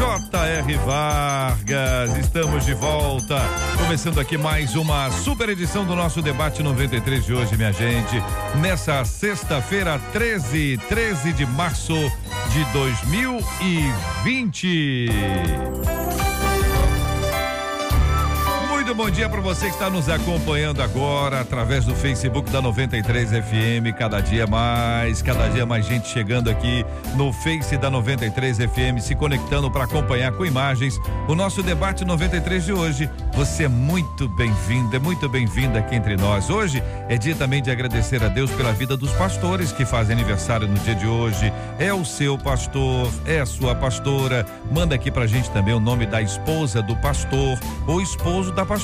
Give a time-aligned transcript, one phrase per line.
[0.00, 0.76] J.R.
[0.78, 2.16] Vargas.
[2.16, 3.38] Estamos de volta.
[3.76, 8.16] Começando aqui mais uma super edição do nosso debate 93 de hoje, minha gente.
[8.62, 15.10] Nessa sexta-feira, 13, 13 de março de 2020.
[18.90, 23.30] Muito bom dia para você que está nos acompanhando agora através do Facebook da 93
[23.30, 23.96] FM.
[23.96, 29.14] Cada dia mais, cada dia mais gente chegando aqui no Face da 93 FM, se
[29.14, 33.08] conectando para acompanhar com imagens o nosso debate 93 de hoje.
[33.34, 36.50] Você é muito bem-vindo, é muito bem-vinda aqui entre nós.
[36.50, 40.66] Hoje é dia também de agradecer a Deus pela vida dos pastores que fazem aniversário
[40.66, 41.52] no dia de hoje.
[41.78, 44.44] É o seu pastor, é a sua pastora.
[44.68, 48.79] Manda aqui pra gente também o nome da esposa do pastor ou esposo da pastora.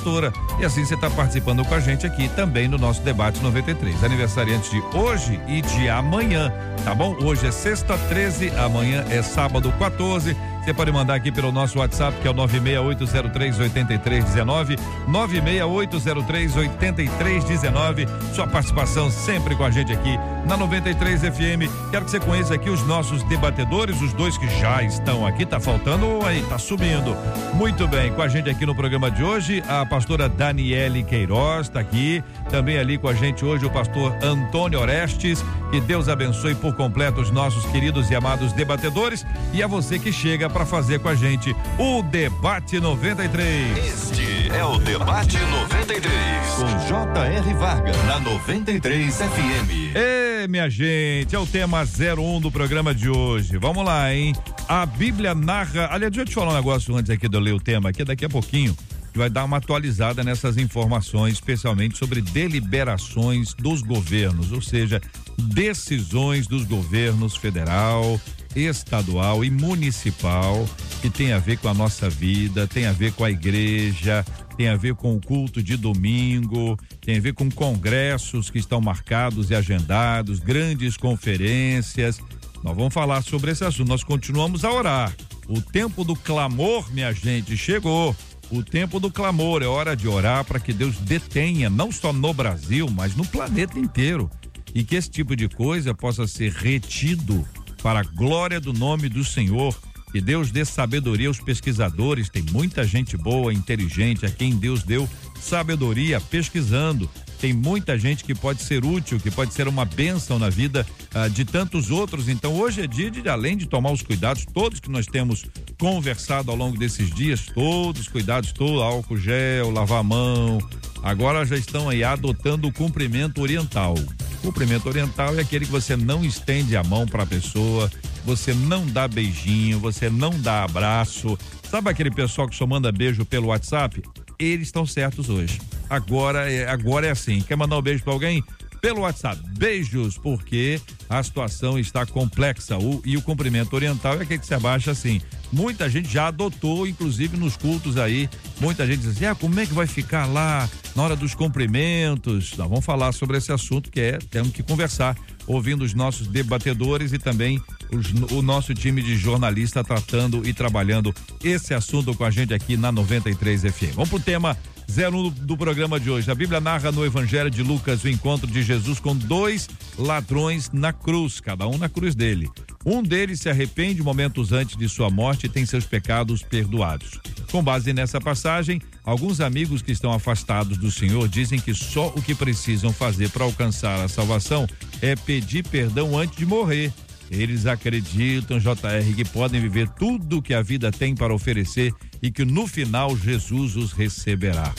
[0.61, 4.03] E assim você está participando com a gente aqui também no nosso debate 93.
[4.05, 6.53] Aniversariante de hoje e de amanhã,
[6.85, 7.17] tá bom?
[7.23, 10.37] Hoje é sexta 13, amanhã é sábado 14.
[10.67, 14.77] Você pode mandar aqui pelo nosso WhatsApp, que é o 968038319,
[15.09, 18.09] 968038319.
[18.35, 21.71] Sua participação sempre com a gente aqui na 93 FM.
[21.93, 25.47] Quero que você conheça aqui os nossos debatedores, os dois que já estão aqui.
[25.47, 27.17] Tá faltando aí, tá subindo.
[27.55, 31.79] Muito bem, com a gente aqui no programa de hoje, a pastora Daniele Queiroz está
[31.79, 32.25] aqui.
[32.51, 35.45] Também ali com a gente hoje o pastor Antônio Orestes.
[35.71, 40.13] Que Deus abençoe por completo os nossos queridos e amados debatedores e a você que
[40.13, 43.79] chega para fazer com a gente o Debate 93.
[43.79, 46.27] Este é o Debate 93
[46.57, 47.55] com J.R.
[47.55, 49.95] Vargas na 93 FM.
[49.95, 53.59] Ê, minha gente, é o tema 01 do programa de hoje.
[53.59, 54.35] Vamos lá, hein?
[54.69, 55.89] A Bíblia narra.
[55.91, 58.05] Aliás, deixa eu te falar um negócio antes aqui de eu ler o tema aqui,
[58.05, 58.77] daqui a pouquinho
[59.17, 65.01] vai dar uma atualizada nessas informações, especialmente sobre deliberações dos governos, ou seja,
[65.39, 68.21] decisões dos governos federal,
[68.55, 70.67] estadual e municipal
[71.01, 74.25] que tem a ver com a nossa vida, tem a ver com a igreja,
[74.57, 78.81] tem a ver com o culto de domingo, tem a ver com congressos que estão
[78.81, 82.19] marcados e agendados, grandes conferências.
[82.63, 83.89] Nós vamos falar sobre esse assunto.
[83.89, 85.15] Nós continuamos a orar.
[85.49, 88.17] O tempo do clamor, minha gente, chegou.
[88.51, 92.33] O tempo do clamor é hora de orar para que Deus detenha, não só no
[92.33, 94.31] Brasil, mas no planeta inteiro.
[94.75, 97.47] E que esse tipo de coisa possa ser retido
[97.83, 99.77] para a glória do nome do Senhor.
[100.13, 102.29] Que Deus dê sabedoria aos pesquisadores.
[102.29, 105.09] Tem muita gente boa, inteligente, a quem Deus deu
[105.41, 107.11] sabedoria pesquisando.
[107.41, 111.29] Tem muita gente que pode ser útil, que pode ser uma bênção na vida ah,
[111.29, 112.29] de tantos outros.
[112.29, 115.45] Então, hoje é dia de, além de tomar os cuidados, todos que nós temos
[115.79, 120.59] conversado ao longo desses dias, todos os cuidados, todo álcool gel, lavar a mão.
[121.03, 123.95] Agora já estão aí adotando o cumprimento oriental.
[123.95, 127.91] O cumprimento oriental é aquele que você não estende a mão para a pessoa,
[128.25, 131.39] você não dá beijinho, você não dá abraço.
[131.71, 134.03] Sabe aquele pessoal que só manda beijo pelo WhatsApp?
[134.39, 135.61] Eles estão certos hoje.
[135.91, 137.41] Agora é, agora é assim.
[137.41, 138.43] Quer mandar um beijo para alguém?
[138.81, 139.41] Pelo WhatsApp.
[139.59, 142.79] Beijos, porque a situação está complexa.
[142.79, 145.21] O, e o cumprimento oriental é aquele que se abaixa assim.
[145.53, 148.29] Muita gente já adotou, inclusive nos cultos aí.
[148.61, 152.57] Muita gente diz assim: ah, como é que vai ficar lá na hora dos cumprimentos?
[152.57, 155.17] Nós vamos falar sobre esse assunto que é, temos que conversar,
[155.47, 157.63] ouvindo os nossos debatedores e também
[157.93, 162.77] os, o nosso time de jornalista tratando e trabalhando esse assunto com a gente aqui
[162.77, 163.95] na 93 FM.
[163.95, 164.57] Vamos pro tema
[164.89, 166.31] 01 do programa de hoje.
[166.31, 169.69] A Bíblia narra no Evangelho de Lucas o encontro de Jesus com dois
[169.99, 172.49] ladrões na cruz, cada um na cruz dele.
[172.85, 177.21] Um deles se arrepende momentos antes de sua morte e tem seus pecados perdoados.
[177.51, 182.23] Com base nessa passagem, alguns amigos que estão afastados do Senhor dizem que só o
[182.23, 184.69] que precisam fazer para alcançar a salvação
[185.03, 186.93] é pedir perdão antes de morrer.
[187.31, 191.93] Eles acreditam, JR, que podem viver tudo que a vida tem para oferecer
[192.27, 194.75] e que no final Jesus os receberá.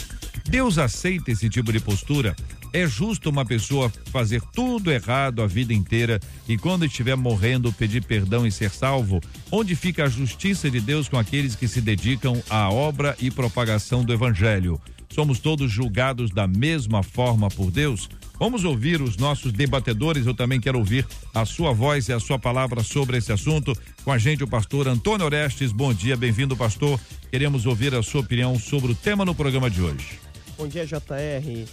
[0.49, 2.35] Deus aceita esse tipo de postura?
[2.73, 8.03] É justo uma pessoa fazer tudo errado a vida inteira e quando estiver morrendo pedir
[8.03, 9.21] perdão e ser salvo?
[9.49, 14.03] Onde fica a justiça de Deus com aqueles que se dedicam à obra e propagação
[14.03, 14.79] do evangelho?
[15.07, 18.09] Somos todos julgados da mesma forma por Deus?
[18.39, 20.27] Vamos ouvir os nossos debatedores.
[20.27, 23.73] Eu também quero ouvir a sua voz e a sua palavra sobre esse assunto.
[24.03, 25.71] Com a gente o pastor Antônio Orestes.
[25.71, 26.99] Bom dia, bem-vindo, pastor.
[27.31, 30.19] Queremos ouvir a sua opinião sobre o tema no programa de hoje.
[30.55, 31.67] Bom dia, JR.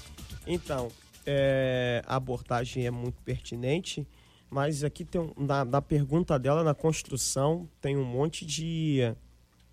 [0.47, 0.89] Então,
[1.27, 4.07] é, a abordagem é muito pertinente,
[4.49, 9.15] mas aqui tem na, na pergunta dela, na construção, tem um monte de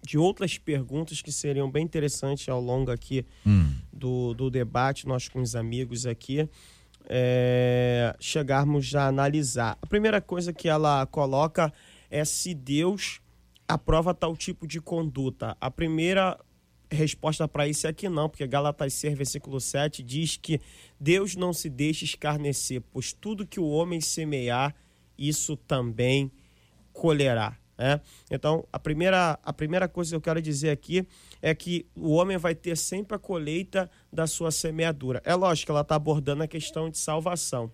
[0.04, 3.72] de outras perguntas que seriam bem interessantes ao longo aqui hum.
[3.94, 6.50] do, do debate, nós com os amigos aqui,
[7.08, 9.78] é, chegarmos a analisar.
[9.82, 11.72] A primeira coisa que ela coloca
[12.10, 13.22] é se Deus
[13.68, 15.56] aprova tal tipo de conduta.
[15.60, 16.38] A primeira
[16.92, 20.60] resposta para isso é que não, porque Galatas 6, versículo 7 diz que
[21.00, 24.76] Deus não se deixa escarnecer, pois tudo que o homem semear,
[25.18, 26.32] isso também
[26.92, 27.61] colherá.
[27.84, 28.00] É?
[28.30, 31.04] Então, a primeira, a primeira coisa que eu quero dizer aqui
[31.42, 35.20] é que o homem vai ter sempre a colheita da sua semeadura.
[35.26, 37.72] É lógico que ela está abordando a questão de salvação.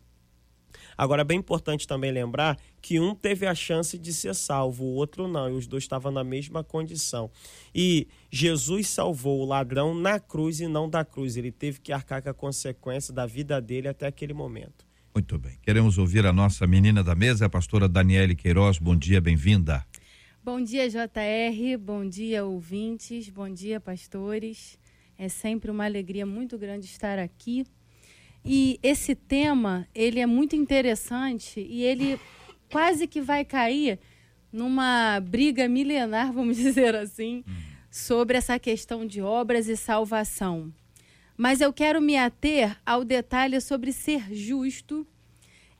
[0.97, 4.93] Agora, é bem importante também lembrar que um teve a chance de ser salvo, o
[4.93, 7.29] outro não, e os dois estavam na mesma condição.
[7.75, 11.35] E Jesus salvou o ladrão na cruz e não da cruz.
[11.35, 14.87] Ele teve que arcar com a consequência da vida dele até aquele momento.
[15.17, 15.57] Muito bem.
[15.63, 18.77] Queremos ouvir a nossa menina da mesa, a pastora Daniele Queiroz.
[18.77, 19.83] Bom dia, bem-vinda.
[20.47, 21.77] Bom dia, JR.
[21.77, 23.27] Bom dia, ouvintes.
[23.27, 24.79] Bom dia, pastores.
[25.17, 27.65] É sempre uma alegria muito grande estar aqui.
[28.45, 32.17] E esse tema, ele é muito interessante e ele
[32.71, 33.99] quase que vai cair
[34.49, 37.43] numa briga milenar, vamos dizer assim,
[37.91, 40.73] sobre essa questão de obras e salvação.
[41.35, 45.05] Mas eu quero me ater ao detalhe sobre ser justo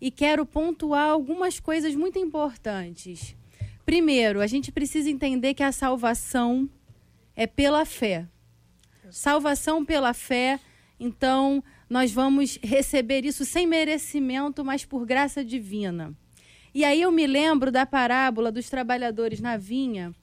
[0.01, 3.33] e quero pontuar algumas coisas muito importantes.
[3.87, 6.69] Primeiro, a gente precisa entender que a salvação
[7.33, 8.27] é pela fé.
[9.09, 10.59] Salvação pela fé,
[10.99, 16.13] então nós vamos receber isso sem merecimento, mas por graça divina.
[16.73, 20.13] E aí eu me lembro da parábola dos trabalhadores na vinha,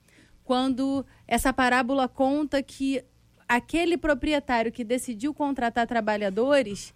[0.45, 3.03] quando essa parábola conta que
[3.49, 6.93] aquele proprietário que decidiu contratar trabalhadores,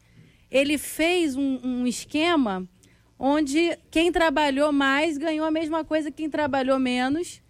[0.50, 2.68] ele fez um, um esquema
[3.18, 7.42] onde quem trabalhou mais ganhou a mesma coisa que quem trabalhou menos.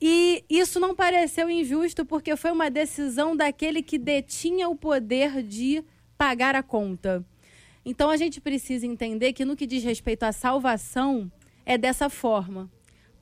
[0.00, 5.84] E isso não pareceu injusto porque foi uma decisão daquele que detinha o poder de
[6.16, 7.24] pagar a conta.
[7.84, 11.30] Então a gente precisa entender que no que diz respeito à salvação
[11.66, 12.70] é dessa forma.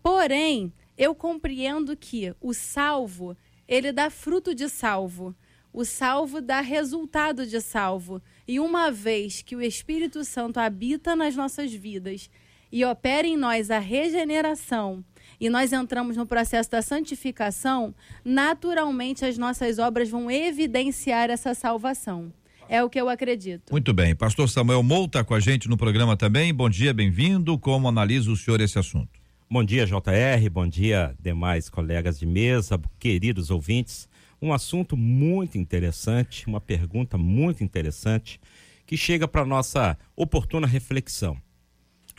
[0.02, 3.36] Porém, eu compreendo que o salvo,
[3.66, 5.34] ele dá fruto de salvo.
[5.72, 8.20] O salvo dá resultado de salvo.
[8.50, 12.28] E uma vez que o Espírito Santo habita nas nossas vidas
[12.72, 15.04] e opera em nós a regeneração,
[15.40, 17.94] e nós entramos no processo da santificação,
[18.24, 22.32] naturalmente as nossas obras vão evidenciar essa salvação.
[22.68, 23.70] É o que eu acredito.
[23.70, 24.16] Muito bem.
[24.16, 26.52] Pastor Samuel Mouta com a gente no programa também.
[26.52, 27.56] Bom dia, bem-vindo.
[27.56, 29.20] Como analisa o senhor esse assunto?
[29.48, 30.50] Bom dia, JR.
[30.50, 34.09] Bom dia, demais colegas de mesa, queridos ouvintes
[34.40, 38.40] um assunto muito interessante, uma pergunta muito interessante
[38.86, 41.36] que chega para nossa oportuna reflexão.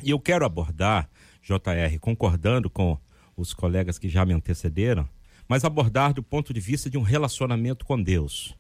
[0.04, 1.10] E eu quero abordar,
[1.42, 2.98] JR, concordando com
[3.36, 5.08] os colegas que já me antecederam,
[5.48, 8.56] mas abordar do ponto de vista de um relacionamento com Deus.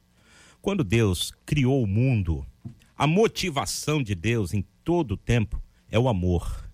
[0.62, 2.46] Quando Deus criou o mundo,
[2.98, 6.70] a motivação de Deus em todo o tempo é o amor.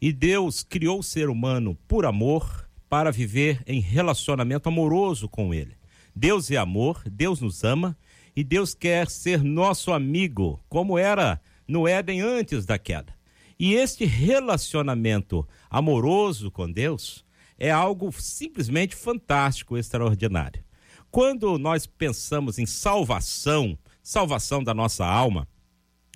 [0.00, 5.79] E Deus criou o ser humano por amor para viver em relacionamento amoroso com ele.
[6.14, 7.96] Deus é amor, Deus nos ama
[8.34, 13.14] e Deus quer ser nosso amigo, como era no Éden antes da queda.
[13.58, 17.24] E este relacionamento amoroso com Deus
[17.58, 20.64] é algo simplesmente fantástico, extraordinário.
[21.10, 25.46] Quando nós pensamos em salvação, salvação da nossa alma,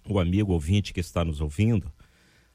[0.08, 1.92] o amigo ouvinte que está nos ouvindo,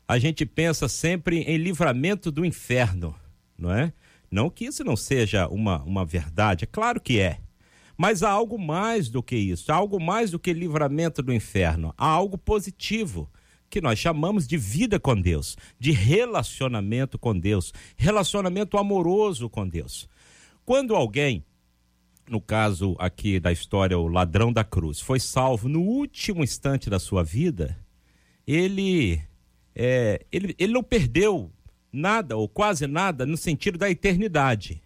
[0.08, 3.16] a gente pensa sempre em livramento do inferno,
[3.58, 3.94] não é?
[4.32, 7.40] Não que isso não seja uma, uma verdade, é claro que é.
[7.98, 11.94] Mas há algo mais do que isso, há algo mais do que livramento do inferno,
[11.98, 13.30] há algo positivo
[13.70, 20.10] que nós chamamos de vida com Deus, de relacionamento com Deus, relacionamento amoroso com Deus.
[20.66, 21.46] Quando alguém,
[22.28, 27.00] no caso aqui da história, o ladrão da cruz, foi salvo no último instante da
[27.00, 27.78] sua vida,
[28.46, 29.22] ele,
[29.76, 31.52] é, ele, ele não perdeu
[31.92, 34.82] nada ou quase nada no sentido da eternidade.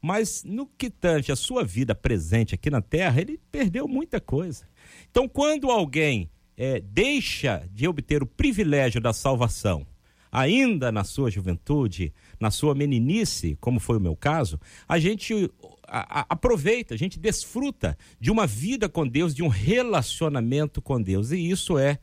[0.00, 4.66] Mas no que tange a sua vida presente aqui na Terra, ele perdeu muita coisa.
[5.10, 9.86] Então, quando alguém é, deixa de obter o privilégio da salvação,
[10.30, 15.50] ainda na sua juventude, na sua meninice, como foi o meu caso, a gente
[15.86, 21.00] a, a, aproveita, a gente desfruta de uma vida com Deus, de um relacionamento com
[21.00, 21.30] Deus.
[21.30, 21.98] E isso é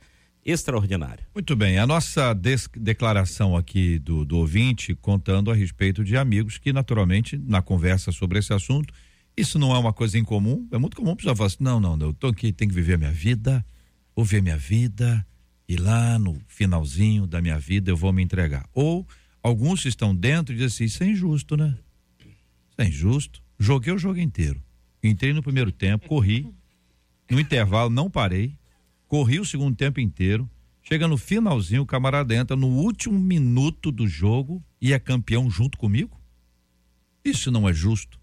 [0.45, 1.27] extraordinária.
[1.33, 2.33] Muito bem, a nossa
[2.75, 8.39] declaração aqui do, do ouvinte contando a respeito de amigos que naturalmente na conversa sobre
[8.39, 8.93] esse assunto,
[9.35, 11.97] isso não é uma coisa incomum, é muito comum a pessoa falar assim, não, não,
[11.99, 13.65] eu tô aqui, tenho que viver a minha vida,
[14.15, 15.25] vou ver minha vida
[15.67, 18.67] e lá no finalzinho da minha vida eu vou me entregar.
[18.73, 19.07] Ou
[19.41, 21.77] alguns estão dentro e dizem assim, isso é injusto, né?
[22.19, 23.41] Isso é injusto.
[23.57, 24.61] Joguei o jogo inteiro.
[25.03, 26.51] Entrei no primeiro tempo, corri,
[27.29, 28.57] no intervalo não parei,
[29.09, 30.49] corri o segundo tempo inteiro.
[30.81, 35.77] Chega no finalzinho, o camarada entra no último minuto do jogo e é campeão junto
[35.77, 36.17] comigo?
[37.25, 38.17] Isso não é justo.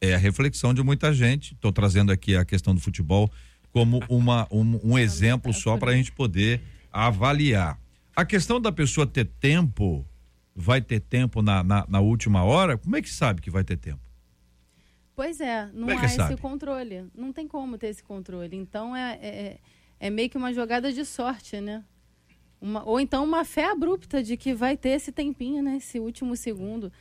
[0.00, 1.54] É a reflexão de muita gente.
[1.54, 3.30] Estou trazendo aqui a questão do futebol
[3.72, 6.60] como uma, um, um exemplo só para a gente poder
[6.92, 7.78] avaliar.
[8.14, 10.06] A questão da pessoa ter tempo,
[10.54, 13.76] vai ter tempo na, na, na última hora, como é que sabe que vai ter
[13.76, 14.00] tempo?
[15.16, 16.34] Pois é, não é há sabe?
[16.34, 17.06] esse controle.
[17.14, 18.56] Não tem como ter esse controle.
[18.56, 19.58] Então é, é
[20.00, 21.84] é meio que uma jogada de sorte, né?
[22.60, 25.76] Uma, ou então uma fé abrupta de que vai ter esse tempinho, né?
[25.76, 26.92] Esse último segundo.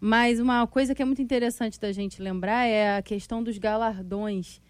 [0.00, 4.60] Mas uma coisa que é muito interessante da gente lembrar é a questão dos galardões,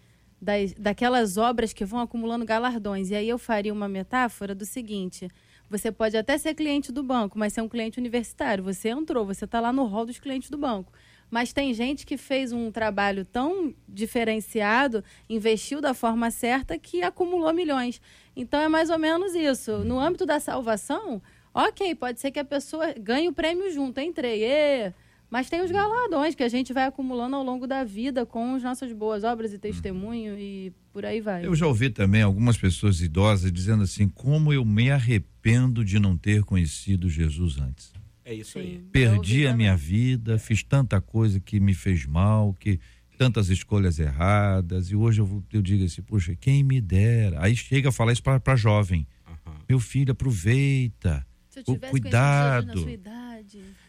[0.41, 3.09] das, daquelas obras que vão acumulando galardões.
[3.09, 5.29] E aí eu faria uma metáfora do seguinte:
[5.69, 8.63] você pode até ser cliente do banco, mas ser um cliente universitário.
[8.63, 10.91] Você entrou, você está lá no hall dos clientes do banco.
[11.31, 17.53] Mas tem gente que fez um trabalho tão diferenciado, investiu da forma certa, que acumulou
[17.53, 18.01] milhões.
[18.35, 19.77] Então é mais ou menos isso.
[19.85, 21.21] No âmbito da salvação,
[21.53, 24.93] ok, pode ser que a pessoa ganhe o prêmio junto, entrei.
[25.29, 28.63] Mas tem os galardões que a gente vai acumulando ao longo da vida com as
[28.63, 31.45] nossas boas obras e testemunho e por aí vai.
[31.45, 36.17] Eu já ouvi também algumas pessoas idosas dizendo assim: como eu me arrependo de não
[36.17, 38.00] ter conhecido Jesus antes.
[38.31, 38.81] É isso aí.
[38.93, 42.79] Perdi a minha vida, fiz tanta coisa que me fez mal, que
[43.17, 47.43] tantas escolhas erradas, e hoje eu, eu digo assim, poxa, quem me dera.
[47.43, 49.05] Aí chega a falar isso para jovem.
[49.27, 49.53] Uhum.
[49.67, 51.27] Meu filho, aproveita.
[51.67, 52.85] o cuidado.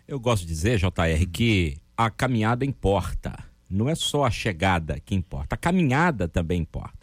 [0.09, 3.39] Eu gosto de dizer, JR, que a caminhada importa.
[3.71, 7.02] Não é só a chegada que importa, a caminhada também importa.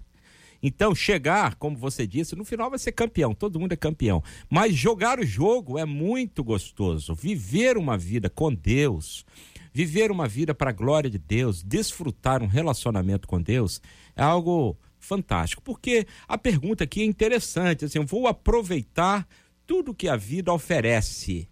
[0.62, 4.22] Então, chegar, como você disse, no final vai ser campeão, todo mundo é campeão.
[4.50, 7.16] Mas jogar o jogo é muito gostoso.
[7.16, 9.25] Viver uma vida com Deus,
[9.74, 13.82] viver uma vida para a glória de Deus, desfrutar um relacionamento com Deus
[14.16, 15.62] é algo fantástico.
[15.62, 19.28] Porque a pergunta aqui é interessante, assim, eu vou aproveitar
[19.66, 21.48] tudo que a vida oferece.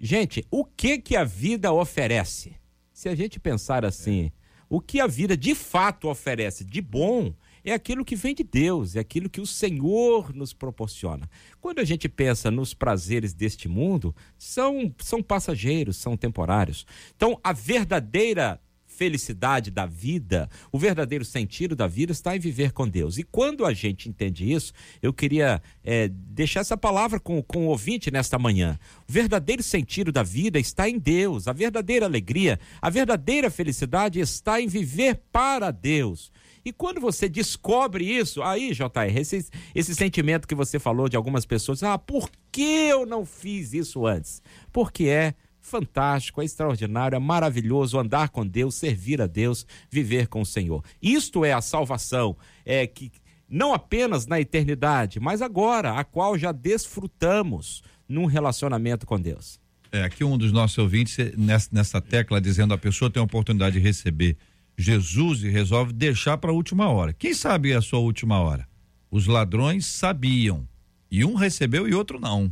[0.00, 2.56] Gente, o que que a vida oferece?
[2.92, 4.32] Se a gente pensar assim,
[4.68, 7.32] o que a vida de fato oferece de bom,
[7.64, 11.28] é aquilo que vem de Deus, é aquilo que o Senhor nos proporciona.
[11.60, 16.86] Quando a gente pensa nos prazeres deste mundo, são, são passageiros, são temporários.
[17.16, 18.60] Então, a verdadeira
[18.94, 23.18] felicidade da vida, o verdadeiro sentido da vida está em viver com Deus.
[23.18, 27.70] E quando a gente entende isso, eu queria é, deixar essa palavra com, com o
[27.70, 28.78] ouvinte nesta manhã.
[29.08, 34.60] O verdadeiro sentido da vida está em Deus, a verdadeira alegria, a verdadeira felicidade está
[34.60, 36.32] em viver para Deus.
[36.64, 41.44] E quando você descobre isso, aí, JR, esse, esse sentimento que você falou de algumas
[41.44, 44.42] pessoas, ah, por que eu não fiz isso antes?
[44.72, 50.42] Porque é fantástico, é extraordinário, é maravilhoso andar com Deus, servir a Deus, viver com
[50.42, 50.82] o Senhor.
[51.02, 53.10] Isto é a salvação, é que
[53.48, 59.58] não apenas na eternidade, mas agora, a qual já desfrutamos num relacionamento com Deus.
[59.92, 63.78] É, aqui um dos nossos ouvintes, nessa, nessa tecla, dizendo a pessoa tem a oportunidade
[63.78, 64.36] de receber
[64.76, 67.12] Jesus e resolve deixar para a última hora.
[67.12, 68.66] Quem sabe a sua última hora?
[69.10, 70.68] Os ladrões sabiam.
[71.10, 72.42] E um recebeu e outro não.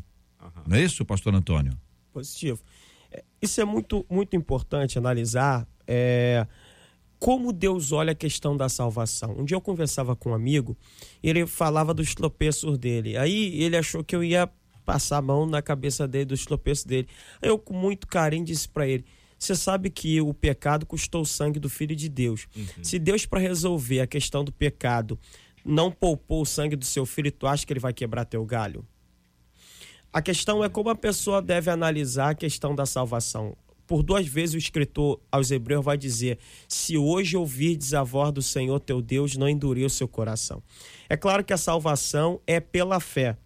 [0.41, 0.51] Uhum.
[0.67, 1.73] Não é isso, pastor Antônio?
[2.13, 2.63] Positivo.
[3.11, 6.47] É, isso é muito, muito importante analisar é,
[7.19, 9.37] como Deus olha a questão da salvação.
[9.39, 10.77] Um dia eu conversava com um amigo,
[11.23, 13.17] ele falava dos tropeços dele.
[13.17, 14.49] Aí ele achou que eu ia
[14.85, 17.09] passar a mão na cabeça dele, dos tropeços dele.
[17.41, 19.05] Aí eu, com muito carinho, disse para ele:
[19.43, 22.47] você sabe que o pecado custou o sangue do Filho de Deus.
[22.55, 22.67] Uhum.
[22.85, 25.19] Se Deus, para resolver a questão do pecado,
[25.65, 28.87] não poupou o sangue do seu filho, tu acha que ele vai quebrar teu galho?
[30.13, 33.57] A questão é como a pessoa deve analisar a questão da salvação.
[33.85, 38.43] Por duas vezes o escritor aos Hebreus vai dizer: Se hoje ouvirdes a voz do
[38.43, 40.63] Senhor teu Deus, não endureça o seu coração.
[41.09, 43.37] É claro que a salvação é pela fé,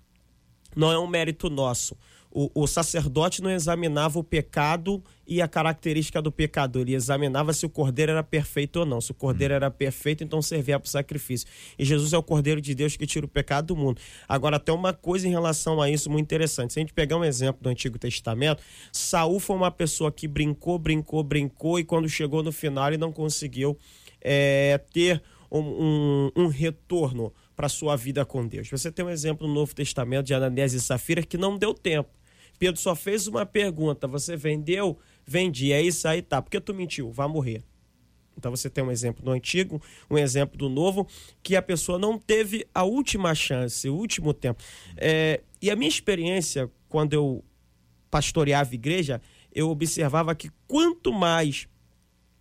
[0.75, 1.97] não é um mérito nosso
[2.31, 7.65] o, o, sacerdote não examinava o pecado e a característica do pecador, ele examinava se
[7.65, 9.01] o cordeiro era perfeito ou não.
[9.01, 9.57] Se o cordeiro hum.
[9.57, 11.49] era perfeito, então servia para o sacrifício.
[11.79, 14.01] E Jesus é o cordeiro de Deus que tira o pecado do mundo.
[14.29, 16.75] Agora, tem uma coisa em relação a isso muito interessante.
[16.75, 20.79] Se a gente pegar um exemplo do Antigo Testamento, Saul foi uma pessoa que brincou,
[20.79, 23.79] brincou, brincou, e quando chegou no final, ele não conseguiu
[24.21, 28.69] é, ter um, um, um retorno para sua vida com Deus.
[28.69, 32.11] Você tem um exemplo no Novo Testamento de Ananias e Safira que não deu tempo.
[32.59, 34.99] Pedro só fez uma pergunta: você vendeu?
[35.27, 35.73] Vendi.
[35.73, 36.41] É isso aí, tá.
[36.43, 37.11] Porque tu mentiu?
[37.11, 37.65] Vai morrer.
[38.37, 41.09] Então você tem um exemplo do antigo, um exemplo do novo,
[41.43, 44.63] que a pessoa não teve a última chance, o último tempo.
[44.97, 47.43] É, e a minha experiência, quando eu
[48.11, 51.67] pastoreava igreja, eu observava que quanto mais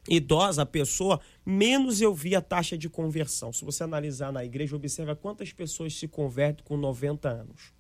[0.10, 3.52] idosa a pessoa, menos eu via a taxa de conversão.
[3.52, 7.74] Se você analisar na igreja, observa quantas pessoas se convertem com 90 anos.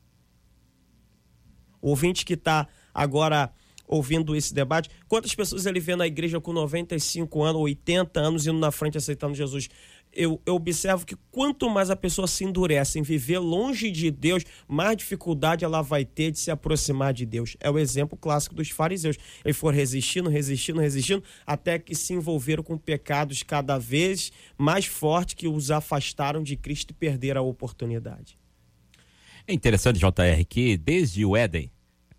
[1.81, 3.53] O ouvinte que está agora
[3.87, 8.57] ouvindo esse debate, quantas pessoas ele vê na igreja com 95 anos, 80 anos, indo
[8.57, 9.69] na frente aceitando Jesus?
[10.15, 14.43] Eu, eu, observo que quanto mais a pessoa se endurece em viver longe de Deus,
[14.65, 17.57] mais dificuldade ela vai ter de se aproximar de Deus.
[17.59, 19.17] É o exemplo clássico dos fariseus.
[19.43, 25.35] Eles foram resistindo, resistindo, resistindo, até que se envolveram com pecados cada vez mais fortes
[25.35, 28.37] que os afastaram de Cristo e perderam a oportunidade.
[29.45, 31.69] É interessante, JR, que desde o Éden,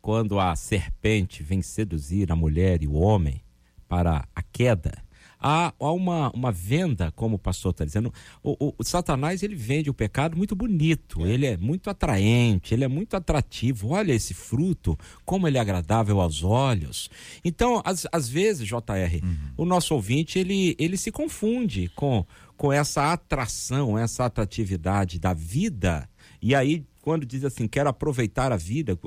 [0.00, 3.42] quando a serpente vem seduzir a mulher e o homem
[3.88, 5.05] para a queda,
[5.40, 8.12] há, há uma, uma venda, como o pastor está dizendo.
[8.42, 12.84] O, o, o, Satanás ele vende o pecado muito bonito, ele é muito atraente, ele
[12.84, 13.88] é muito atrativo.
[13.88, 17.10] Olha esse fruto, como ele é agradável aos olhos.
[17.44, 19.36] Então, às, às vezes, JR, uhum.
[19.56, 22.24] o nosso ouvinte ele, ele se confunde com,
[22.56, 26.08] com essa atração, essa atratividade da vida.
[26.40, 28.98] E aí quando diz assim, quero aproveitar a vida,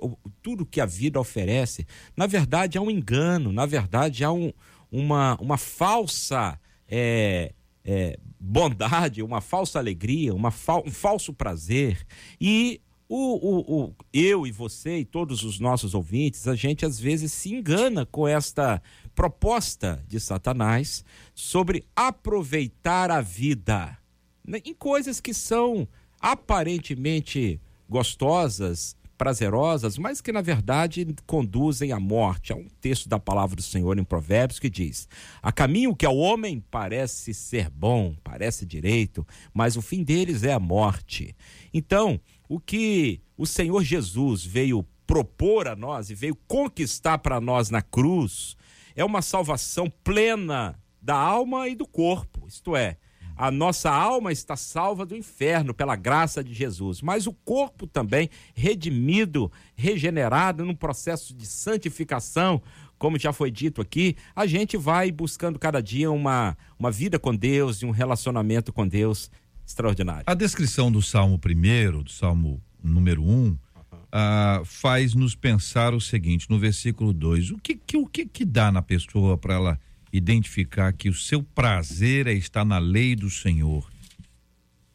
[0.41, 4.53] tudo que a vida oferece, na verdade há um engano, na verdade há um,
[4.91, 7.53] uma, uma falsa é,
[7.83, 12.05] é, bondade, uma falsa alegria, uma fal, um falso prazer.
[12.39, 16.99] E o, o, o, eu e você e todos os nossos ouvintes, a gente às
[16.99, 18.81] vezes se engana com esta
[19.15, 21.03] proposta de Satanás
[21.33, 23.97] sobre aproveitar a vida
[24.45, 25.87] né, em coisas que são
[26.19, 32.53] aparentemente gostosas, prazerosas, mas que na verdade conduzem à morte.
[32.53, 35.09] Há um texto da palavra do Senhor em Provérbios que diz:
[35.41, 40.53] A caminho que ao homem parece ser bom, parece direito, mas o fim deles é
[40.53, 41.35] a morte.
[41.73, 47.69] Então, o que o Senhor Jesus veio propor a nós e veio conquistar para nós
[47.69, 48.55] na cruz
[48.95, 52.97] é uma salvação plena da alma e do corpo, isto é,
[53.39, 58.29] a nossa alma está salva do inferno pela graça de Jesus, mas o corpo também
[58.53, 62.61] redimido, regenerado num processo de santificação,
[62.97, 67.33] como já foi dito aqui, a gente vai buscando cada dia uma, uma vida com
[67.33, 69.31] Deus e um relacionamento com Deus
[69.65, 70.25] extraordinário.
[70.27, 76.45] A descrição do Salmo primeiro, do Salmo número um, uh, faz nos pensar o seguinte,
[76.49, 79.79] no versículo 2, o que, que, o que, que dá na pessoa para ela
[80.11, 83.89] identificar que o seu prazer é estar na lei do Senhor.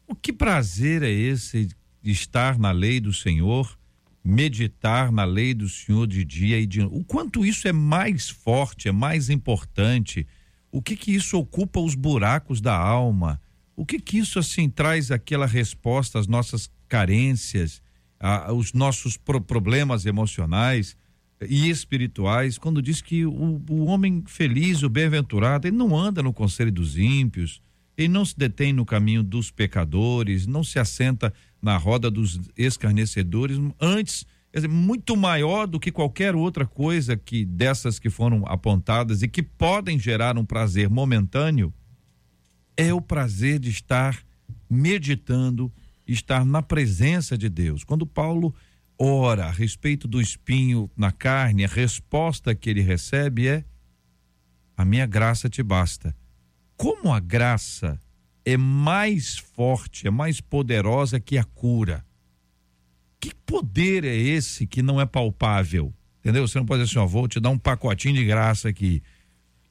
[0.07, 1.69] O que prazer é esse
[2.03, 3.77] estar na lei do Senhor,
[4.23, 6.95] meditar na lei do Senhor de dia e de noite?
[6.95, 10.27] O quanto isso é mais forte, é mais importante?
[10.71, 13.41] O que que isso ocupa os buracos da alma?
[13.75, 17.81] O que que isso assim traz aquela resposta às nossas carências,
[18.19, 20.95] aos nossos pro problemas emocionais?
[21.49, 26.33] E espirituais, quando diz que o, o homem feliz, o bem-aventurado, ele não anda no
[26.33, 27.61] conselho dos ímpios,
[27.97, 33.57] ele não se detém no caminho dos pecadores, não se assenta na roda dos escarnecedores,
[33.79, 39.27] antes, dizer, muito maior do que qualquer outra coisa que dessas que foram apontadas e
[39.27, 41.73] que podem gerar um prazer momentâneo,
[42.77, 44.21] é o prazer de estar
[44.69, 45.71] meditando,
[46.05, 47.83] estar na presença de Deus.
[47.83, 48.53] Quando Paulo
[48.97, 53.65] ora a respeito do espinho na carne, a resposta que ele recebe é:
[54.75, 56.15] A minha graça te basta.
[56.77, 57.99] Como a graça
[58.43, 62.05] é mais forte, é mais poderosa que a cura.
[63.19, 65.93] Que poder é esse que não é palpável?
[66.19, 66.47] Entendeu?
[66.47, 69.01] Você não pode dizer assim, ó, vou te dar um pacotinho de graça aqui.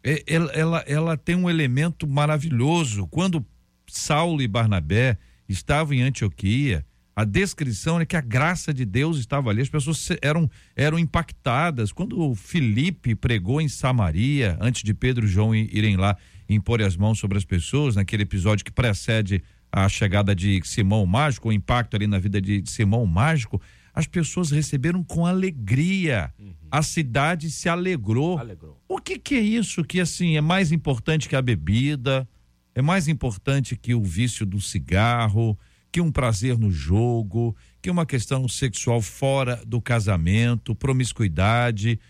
[0.03, 3.07] É, ela, ela, ela tem um elemento maravilhoso.
[3.07, 3.45] Quando
[3.87, 6.85] Saulo e Barnabé estavam em Antioquia,
[7.17, 11.93] a descrição é que a graça de Deus estava ali, as pessoas eram, eram impactadas.
[11.93, 16.17] Quando Felipe pregou em Samaria, antes de Pedro e João irem lá
[16.49, 21.49] impor as mãos sobre as pessoas, naquele episódio que precede a chegada de Simão Mágico,
[21.49, 23.61] o impacto ali na vida de Simão Mágico,
[23.95, 26.33] as pessoas receberam com alegria.
[26.39, 26.53] Uhum.
[26.71, 28.39] A cidade se alegrou.
[28.39, 28.81] alegrou.
[28.89, 32.29] O que, que é isso que assim é mais importante que a bebida?
[32.75, 35.57] É mais importante que o vício do cigarro?
[35.95, 42.01] Que um prazer no jogo, que uma questão sexual fora do casamento, promiscuidade.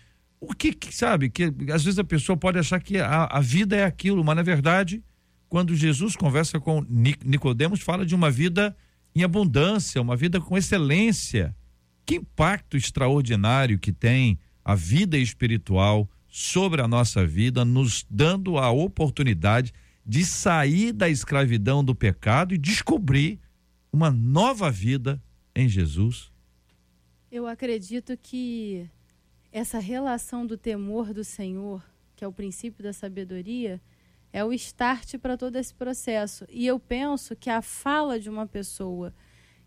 [0.41, 1.29] O que, que sabe?
[1.29, 4.41] Que às vezes a pessoa pode achar que a, a vida é aquilo, mas na
[4.41, 5.03] verdade,
[5.47, 6.83] quando Jesus conversa com
[7.23, 8.75] Nicodemos, fala de uma vida
[9.13, 11.55] em abundância, uma vida com excelência.
[12.07, 18.71] Que impacto extraordinário que tem a vida espiritual sobre a nossa vida, nos dando a
[18.71, 19.71] oportunidade
[20.03, 23.44] de sair da escravidão do pecado e descobrir
[23.95, 25.23] uma nova vida
[25.55, 26.29] em Jesus.
[27.31, 28.89] Eu acredito que
[29.53, 31.81] essa relação do temor do Senhor,
[32.13, 33.81] que é o princípio da sabedoria,
[34.33, 36.45] é o start para todo esse processo.
[36.49, 39.13] E eu penso que a fala de uma pessoa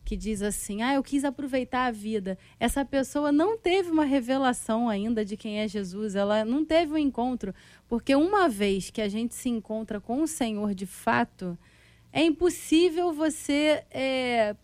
[0.04, 2.36] que diz assim: "Ah, eu quis aproveitar a vida".
[2.60, 6.98] Essa pessoa não teve uma revelação ainda de quem é Jesus, ela não teve um
[6.98, 7.54] encontro,
[7.88, 11.58] porque uma vez que a gente se encontra com o Senhor de fato,
[12.12, 14.56] é impossível você é,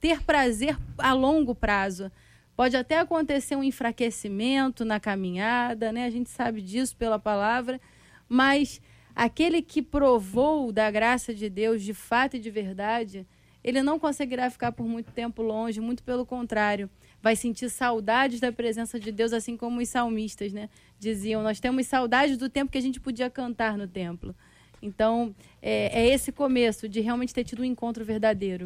[0.00, 2.10] ter prazer a longo prazo.
[2.56, 6.04] Pode até acontecer um enfraquecimento na caminhada, né?
[6.04, 7.80] A gente sabe disso pela palavra,
[8.28, 8.80] mas
[9.14, 13.26] aquele que provou da graça de Deus de fato e de verdade,
[13.62, 16.88] ele não conseguirá ficar por muito tempo longe, muito pelo contrário,
[17.22, 20.68] vai sentir saudades da presença de Deus, assim como os salmistas, né?
[20.98, 24.34] Diziam: Nós temos saudades do tempo que a gente podia cantar no templo.
[24.82, 28.64] Então, é, é esse começo de realmente ter tido um encontro verdadeiro.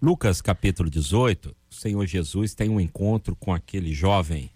[0.00, 4.50] Lucas capítulo 18, o Senhor Jesus tem um encontro com aquele jovem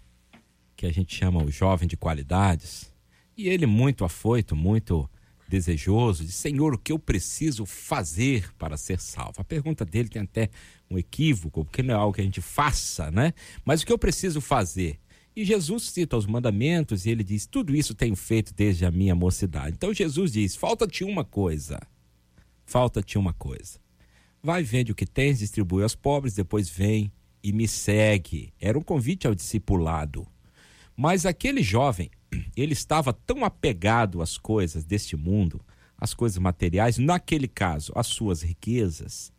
[0.75, 2.91] que a gente chama o jovem de qualidades.
[3.37, 5.09] E ele, muito afoito, muito
[5.47, 9.35] desejoso, diz: Senhor, o que eu preciso fazer para ser salvo?
[9.39, 10.49] A pergunta dele tem até
[10.89, 13.33] um equívoco, porque não é algo que a gente faça, né?
[13.65, 14.99] Mas o que eu preciso fazer?
[15.35, 19.15] E Jesus cita os mandamentos e ele diz: Tudo isso tenho feito desde a minha
[19.15, 19.75] mocidade.
[19.75, 21.79] Então Jesus diz: Falta-te uma coisa.
[22.65, 23.79] Falta-te uma coisa.
[24.41, 27.11] Vai, vende o que tens, distribui aos pobres, depois vem
[27.43, 28.53] e me segue.
[28.59, 30.27] Era um convite ao discipulado.
[30.95, 32.11] Mas aquele jovem,
[32.55, 35.61] ele estava tão apegado às coisas deste mundo,
[35.97, 39.31] às coisas materiais, naquele caso, às suas riquezas,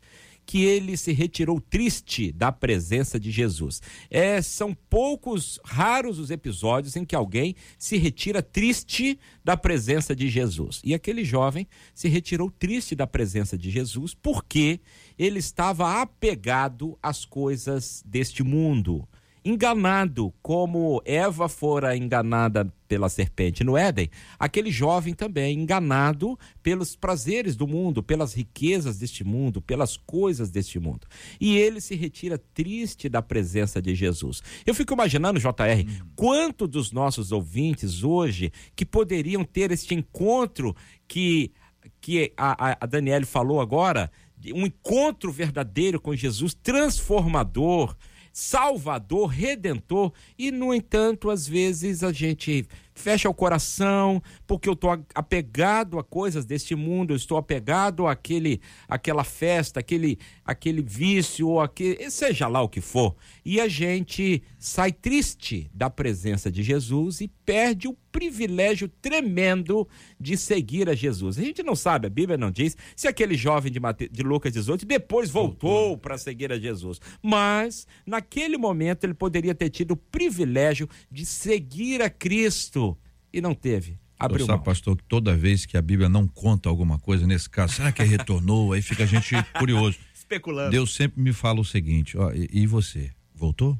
[0.46, 3.80] que ele se retirou triste da presença de Jesus.
[4.10, 10.28] É, são poucos, raros os episódios em que alguém se retira triste da presença de
[10.28, 10.80] Jesus.
[10.84, 14.80] E aquele jovem se retirou triste da presença de Jesus porque
[15.18, 19.08] ele estava apegado às coisas deste mundo
[19.44, 27.54] enganado, como Eva fora enganada pela serpente no Éden, aquele jovem também enganado pelos prazeres
[27.54, 31.06] do mundo, pelas riquezas deste mundo, pelas coisas deste mundo.
[31.40, 34.42] E ele se retira triste da presença de Jesus.
[34.64, 36.06] Eu fico imaginando, JR, hum.
[36.16, 40.74] quanto dos nossos ouvintes hoje que poderiam ter este encontro
[41.06, 41.52] que
[42.00, 44.10] que a, a Daniele falou agora,
[44.54, 47.96] um encontro verdadeiro com Jesus, transformador,
[48.34, 54.90] Salvador, Redentor, e no entanto, às vezes a gente fecha o coração, porque eu estou
[55.14, 61.62] apegado a coisas deste mundo, eu estou apegado àquele, àquela festa, aquele, aquele vício, ou
[62.10, 63.14] seja lá o que for.
[63.44, 69.88] E a gente sai triste da presença de Jesus e perde o privilégio tremendo
[70.20, 71.36] de seguir a Jesus.
[71.36, 74.52] A gente não sabe, a Bíblia não diz se aquele jovem de, Mate, de Lucas
[74.52, 77.00] 18 depois voltou para seguir a Jesus.
[77.20, 82.96] Mas, naquele momento, ele poderia ter tido o privilégio de seguir a Cristo
[83.32, 83.98] e não teve.
[84.16, 87.74] Abriu sabe, pastor, que toda vez que a Bíblia não conta alguma coisa, nesse caso,
[87.74, 88.72] será que retornou?
[88.72, 89.98] Aí fica a gente curioso.
[90.14, 90.70] Especulando.
[90.70, 93.10] Deus sempre me fala o seguinte: ó, e, e você?
[93.34, 93.76] Voltou?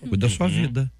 [0.00, 0.52] Cuida da sua uhum.
[0.52, 0.92] vida.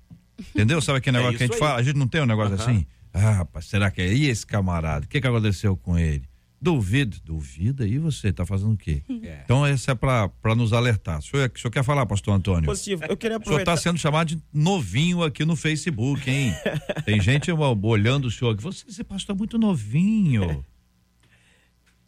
[0.55, 0.81] Entendeu?
[0.81, 1.61] Sabe aquele é negócio é que a gente aí.
[1.61, 1.79] fala?
[1.79, 2.61] A gente não tem um negócio uhum.
[2.61, 2.87] assim?
[3.13, 4.13] Ah, rapaz, será que é?
[4.13, 5.05] E esse camarada?
[5.05, 6.23] O que, que aconteceu com ele?
[6.61, 9.03] Duvido, duvida, e você está fazendo o quê?
[9.25, 9.43] É.
[9.45, 11.19] Então, essa é para nos alertar.
[11.19, 12.65] O senhor, o senhor quer falar, pastor Antônio?
[12.65, 13.73] Positivo, eu queria aproveitar.
[13.73, 16.53] O senhor está sendo chamado de novinho aqui no Facebook, hein?
[17.05, 18.63] Tem gente olhando o senhor aqui.
[18.63, 20.65] Você, esse pastor é muito novinho.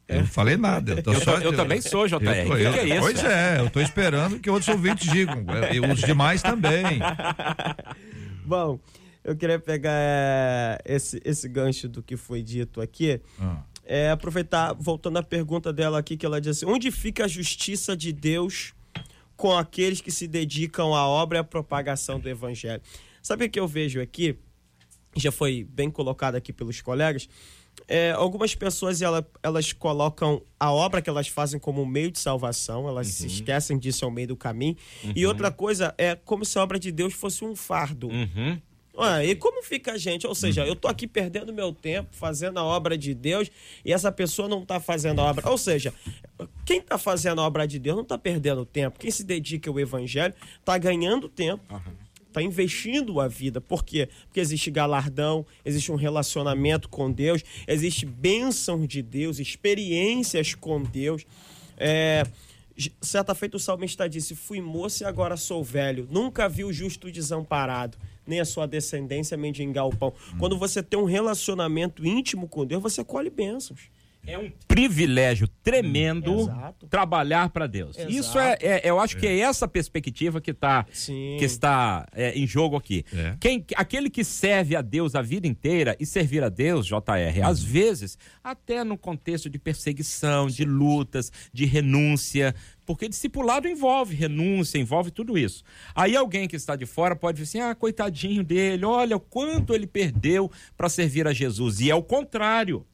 [0.06, 1.02] Eu não falei nada.
[1.04, 2.14] Eu, eu, só, eu também sou, JR.
[2.16, 3.00] Eu, que, que é isso?
[3.00, 5.44] Pois é, eu estou esperando que outros ouvintes digam.
[5.72, 7.00] E os demais também.
[8.44, 8.78] Bom,
[9.22, 13.20] eu queria pegar é, esse, esse gancho do que foi dito aqui.
[13.40, 17.96] Ah é, aproveitar, voltando à pergunta dela aqui, que ela disse: onde fica a justiça
[17.96, 18.72] de Deus
[19.36, 22.82] com aqueles que se dedicam à obra e à propagação do evangelho?
[23.22, 24.38] Sabe o que eu vejo aqui?
[25.16, 27.28] Já foi bem colocado aqui pelos colegas.
[27.86, 32.88] É, algumas pessoas ela, elas colocam a obra que elas fazem como meio de salvação,
[32.88, 33.12] elas uhum.
[33.12, 34.76] se esquecem disso ao meio do caminho.
[35.02, 35.12] Uhum.
[35.14, 38.08] E outra coisa é como se a obra de Deus fosse um fardo.
[38.08, 38.58] Uhum.
[39.24, 40.24] E como fica a gente?
[40.24, 43.50] Ou seja, eu tô aqui perdendo meu tempo fazendo a obra de Deus
[43.84, 45.50] e essa pessoa não tá fazendo a obra.
[45.50, 45.92] Ou seja,
[46.64, 48.98] quem tá fazendo a obra de Deus não tá perdendo tempo.
[49.00, 50.32] Quem se dedica ao evangelho
[50.64, 51.62] tá ganhando tempo.
[51.74, 52.03] Uhum
[52.34, 53.60] está investindo a vida.
[53.60, 54.08] Por quê?
[54.26, 61.24] Porque existe galardão, existe um relacionamento com Deus, existe bênção de Deus, experiências com Deus.
[61.76, 62.24] É,
[63.00, 66.08] Certa feita o salmista disse: Fui moço e agora sou velho.
[66.10, 70.12] Nunca vi o justo desamparado, nem a sua descendência mendigar o pão.
[70.32, 70.38] Hum.
[70.40, 73.93] Quando você tem um relacionamento íntimo com Deus, você colhe bênçãos.
[74.26, 77.96] É um privilégio tremendo hum, trabalhar para Deus.
[77.96, 78.12] Exato.
[78.12, 82.46] Isso é, é, eu acho que é essa perspectiva que, tá, que está é, em
[82.46, 83.04] jogo aqui.
[83.12, 83.36] É.
[83.38, 86.94] Quem, aquele que serve a Deus a vida inteira e servir a Deus, JR,
[87.38, 87.46] hum.
[87.46, 92.54] às vezes, até no contexto de perseguição, de lutas, de renúncia,
[92.86, 95.62] porque discipulado envolve renúncia, envolve tudo isso.
[95.94, 99.74] Aí alguém que está de fora pode dizer assim: ah, coitadinho dele, olha o quanto
[99.74, 101.80] ele perdeu para servir a Jesus.
[101.80, 102.86] E é o contrário.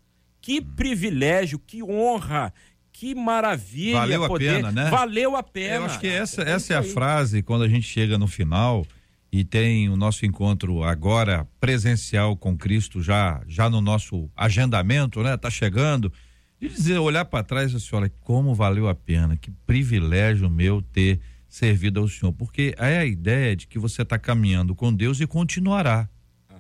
[0.51, 2.53] Que privilégio, que honra,
[2.93, 4.01] que maravilha.
[4.01, 4.49] Valeu poder.
[4.49, 4.91] a pena, né?
[4.91, 5.77] Valeu a pena.
[5.77, 8.85] Eu acho que essa, essa é a frase quando a gente chega no final
[9.31, 15.37] e tem o nosso encontro agora presencial com Cristo já já no nosso agendamento, né?
[15.37, 16.13] Tá chegando.
[16.61, 20.83] De dizer, olhar para trás e assim, olha, como valeu a pena, que privilégio meu
[20.83, 25.21] ter servido ao Senhor, porque é a ideia de que você está caminhando com Deus
[25.21, 26.09] e continuará.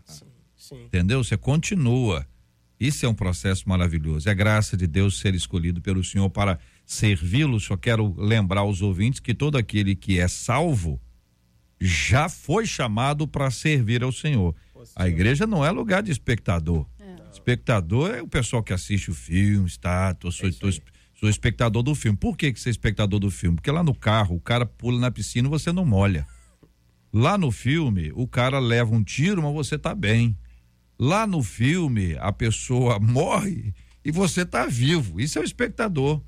[0.04, 0.26] Sim,
[0.56, 0.84] sim.
[0.84, 1.24] Entendeu?
[1.24, 2.24] Você continua.
[2.80, 4.26] Isso é um processo maravilhoso.
[4.26, 7.60] É graça de Deus ser escolhido pelo Senhor para servi-lo.
[7.60, 10.98] Só quero lembrar aos ouvintes que todo aquele que é salvo
[11.78, 14.54] já foi chamado para servir ao Senhor.
[14.96, 16.86] A igreja não é lugar de espectador.
[16.98, 17.16] É.
[17.30, 21.82] Espectador é o pessoal que assiste o filme, está, tô, sou, é tô, sou espectador
[21.82, 22.16] do filme.
[22.16, 23.56] Por que, que você é espectador do filme?
[23.56, 26.26] Porque lá no carro o cara pula na piscina e você não molha.
[27.12, 30.36] Lá no filme, o cara leva um tiro, mas você tá bem.
[31.02, 33.72] Lá no filme, a pessoa morre
[34.04, 35.18] e você está vivo.
[35.18, 36.20] Isso é o espectador.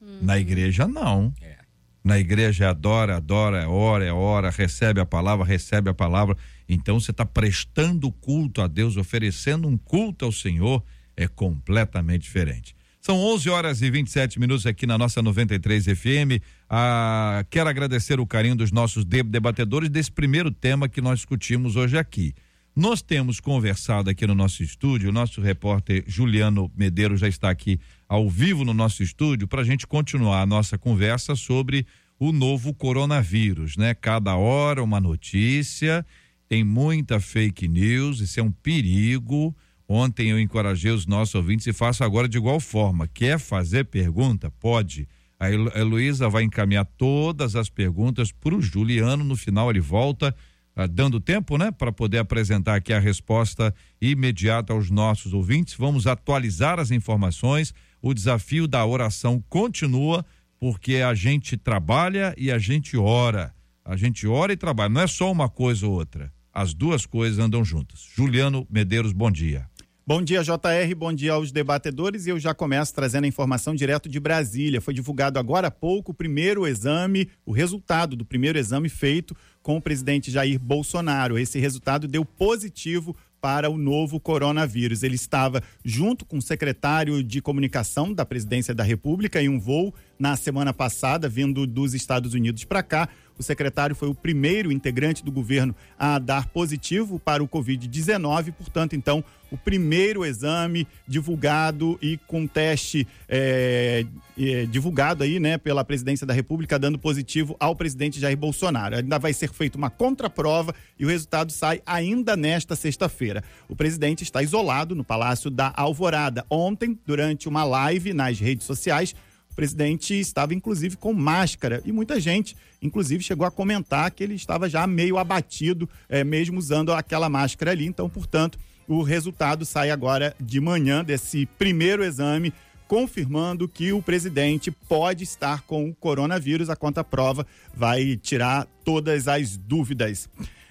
[0.00, 0.18] Uhum.
[0.22, 1.34] Na igreja, não.
[1.42, 1.58] É.
[2.04, 6.36] Na igreja, adora, adora, é hora, é hora, recebe a palavra, recebe a palavra.
[6.68, 10.82] Então, você está prestando culto a Deus, oferecendo um culto ao Senhor,
[11.16, 12.76] é completamente diferente.
[13.00, 16.40] São 11 horas e 27 minutos aqui na nossa 93 FM.
[16.68, 21.98] Ah, quero agradecer o carinho dos nossos debatedores desse primeiro tema que nós discutimos hoje
[21.98, 22.32] aqui.
[22.74, 27.80] Nós temos conversado aqui no nosso estúdio, o nosso repórter Juliano Medeiros já está aqui
[28.08, 31.84] ao vivo no nosso estúdio para a gente continuar a nossa conversa sobre
[32.18, 33.92] o novo coronavírus, né?
[33.92, 36.06] Cada hora uma notícia,
[36.48, 39.54] tem muita fake news, isso é um perigo.
[39.88, 43.08] Ontem eu encorajei os nossos ouvintes e faço agora de igual forma.
[43.08, 44.48] Quer fazer pergunta?
[44.48, 45.08] Pode.
[45.40, 49.24] A Heloísa vai encaminhar todas as perguntas para o Juliano.
[49.24, 50.34] No final ele volta
[50.74, 55.74] ah, dando tempo, né, para poder apresentar aqui a resposta imediata aos nossos ouvintes.
[55.74, 57.74] Vamos atualizar as informações.
[58.00, 60.24] O desafio da oração continua,
[60.58, 63.52] porque a gente trabalha e a gente ora.
[63.84, 66.32] A gente ora e trabalha, não é só uma coisa ou outra.
[66.52, 68.08] As duas coisas andam juntas.
[68.14, 69.68] Juliano Medeiros, bom dia.
[70.06, 70.94] Bom dia, JR.
[70.96, 72.26] Bom dia aos debatedores.
[72.26, 74.80] E eu já começo trazendo a informação direto de Brasília.
[74.80, 79.76] Foi divulgado agora há pouco o primeiro exame, o resultado do primeiro exame feito com
[79.76, 81.38] o presidente Jair Bolsonaro.
[81.38, 85.02] Esse resultado deu positivo para o novo coronavírus.
[85.02, 89.94] Ele estava junto com o secretário de comunicação da presidência da República em um voo
[90.18, 93.08] na semana passada, vindo dos Estados Unidos para cá.
[93.40, 98.94] O secretário foi o primeiro integrante do governo a dar positivo para o Covid-19, portanto,
[98.94, 104.04] então, o primeiro exame divulgado e com teste é,
[104.38, 108.96] é, divulgado aí, né, pela presidência da República, dando positivo ao presidente Jair Bolsonaro.
[108.96, 113.42] Ainda vai ser feita uma contraprova e o resultado sai ainda nesta sexta-feira.
[113.70, 116.44] O presidente está isolado no Palácio da Alvorada.
[116.50, 119.14] Ontem, durante uma live nas redes sociais,
[119.50, 124.34] o presidente estava inclusive com máscara e muita gente, inclusive, chegou a comentar que ele
[124.34, 127.86] estava já meio abatido, é, mesmo usando aquela máscara ali.
[127.86, 132.52] Então, portanto, o resultado sai agora de manhã desse primeiro exame,
[132.88, 136.68] confirmando que o presidente pode estar com o coronavírus.
[136.68, 140.28] A conta prova vai tirar todas as dúvidas.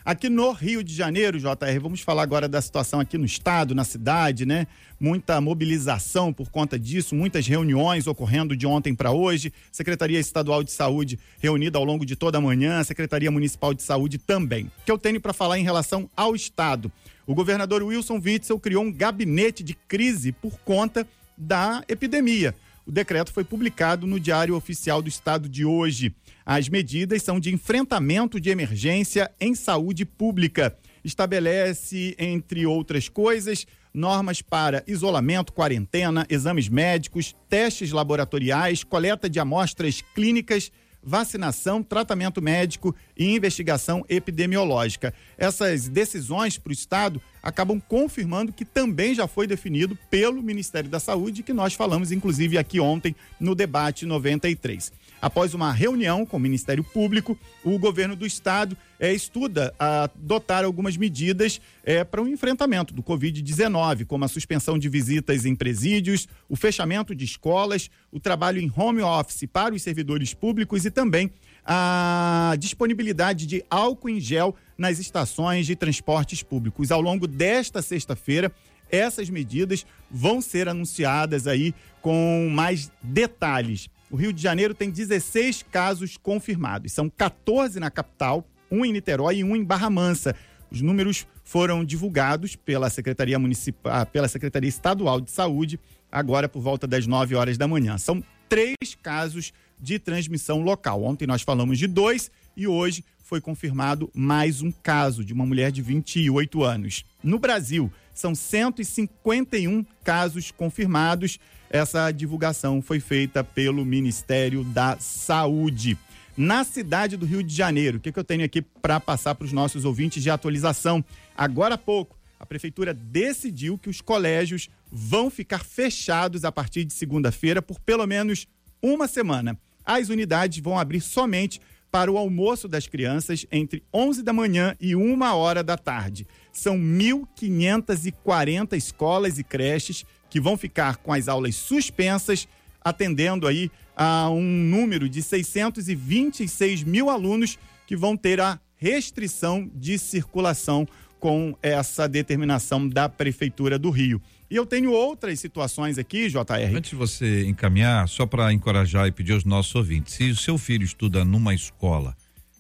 [0.09, 3.83] Aqui no Rio de Janeiro, JR, vamos falar agora da situação aqui no estado, na
[3.83, 4.65] cidade, né?
[4.99, 9.53] Muita mobilização por conta disso, muitas reuniões ocorrendo de ontem para hoje.
[9.71, 14.17] Secretaria Estadual de Saúde reunida ao longo de toda a manhã, Secretaria Municipal de Saúde
[14.17, 14.71] também.
[14.81, 16.91] O que eu tenho para falar em relação ao estado?
[17.27, 21.05] O governador Wilson Witzel criou um gabinete de crise por conta
[21.37, 22.55] da epidemia.
[22.85, 26.15] O decreto foi publicado no Diário Oficial do Estado de hoje.
[26.45, 30.75] As medidas são de enfrentamento de emergência em saúde pública.
[31.03, 40.01] Estabelece, entre outras coisas, normas para isolamento, quarentena, exames médicos, testes laboratoriais, coleta de amostras
[40.15, 40.71] clínicas
[41.03, 45.13] vacinação, tratamento médico e investigação epidemiológica.
[45.37, 50.99] Essas decisões para o Estado acabam confirmando que também já foi definido pelo Ministério da
[50.99, 54.91] Saúde, que nós falamos inclusive aqui ontem no debate 93.
[55.21, 60.95] Após uma reunião com o Ministério Público, o governo do estado é, estuda adotar algumas
[60.95, 66.55] medidas é, para o enfrentamento do Covid-19, como a suspensão de visitas em presídios, o
[66.55, 71.29] fechamento de escolas, o trabalho em home office para os servidores públicos e também
[71.65, 76.91] a disponibilidade de álcool em gel nas estações de transportes públicos.
[76.91, 78.51] Ao longo desta sexta-feira,
[78.89, 83.89] essas medidas vão ser anunciadas aí com mais detalhes.
[84.11, 89.37] O Rio de Janeiro tem 16 casos confirmados, são 14 na capital, um em Niterói
[89.37, 90.35] e um em Barra Mansa.
[90.71, 95.79] Os números foram divulgados pela Secretaria Municipal, ah, pela Secretaria Estadual de Saúde,
[96.11, 97.99] agora por volta das 9 horas da manhã.
[97.99, 101.03] São três casos de transmissão local.
[101.03, 105.71] Ontem nós falamos de dois e hoje foi confirmado mais um caso de uma mulher
[105.71, 107.05] de 28 anos.
[107.23, 111.39] No Brasil, são 151 casos confirmados.
[111.69, 115.95] Essa divulgação foi feita pelo Ministério da Saúde.
[116.35, 119.45] Na cidade do Rio de Janeiro, o que, que eu tenho aqui para passar para
[119.45, 121.05] os nossos ouvintes de atualização?
[121.37, 126.93] Agora há pouco, a prefeitura decidiu que os colégios vão ficar fechados a partir de
[126.93, 128.47] segunda-feira por pelo menos
[128.81, 129.55] uma semana.
[129.85, 134.95] As unidades vão abrir somente para o almoço das crianças entre 11 da manhã e
[134.95, 136.27] 1 hora da tarde.
[136.51, 142.47] São 1.540 escolas e creches que vão ficar com as aulas suspensas,
[142.81, 149.97] atendendo aí a um número de 626 mil alunos que vão ter a restrição de
[149.97, 150.87] circulação
[151.19, 154.21] com essa determinação da Prefeitura do Rio.
[154.49, 156.75] E eu tenho outras situações aqui, JR.
[156.75, 160.57] Antes de você encaminhar, só para encorajar e pedir aos nossos ouvintes, se o seu
[160.57, 162.15] filho estuda numa escola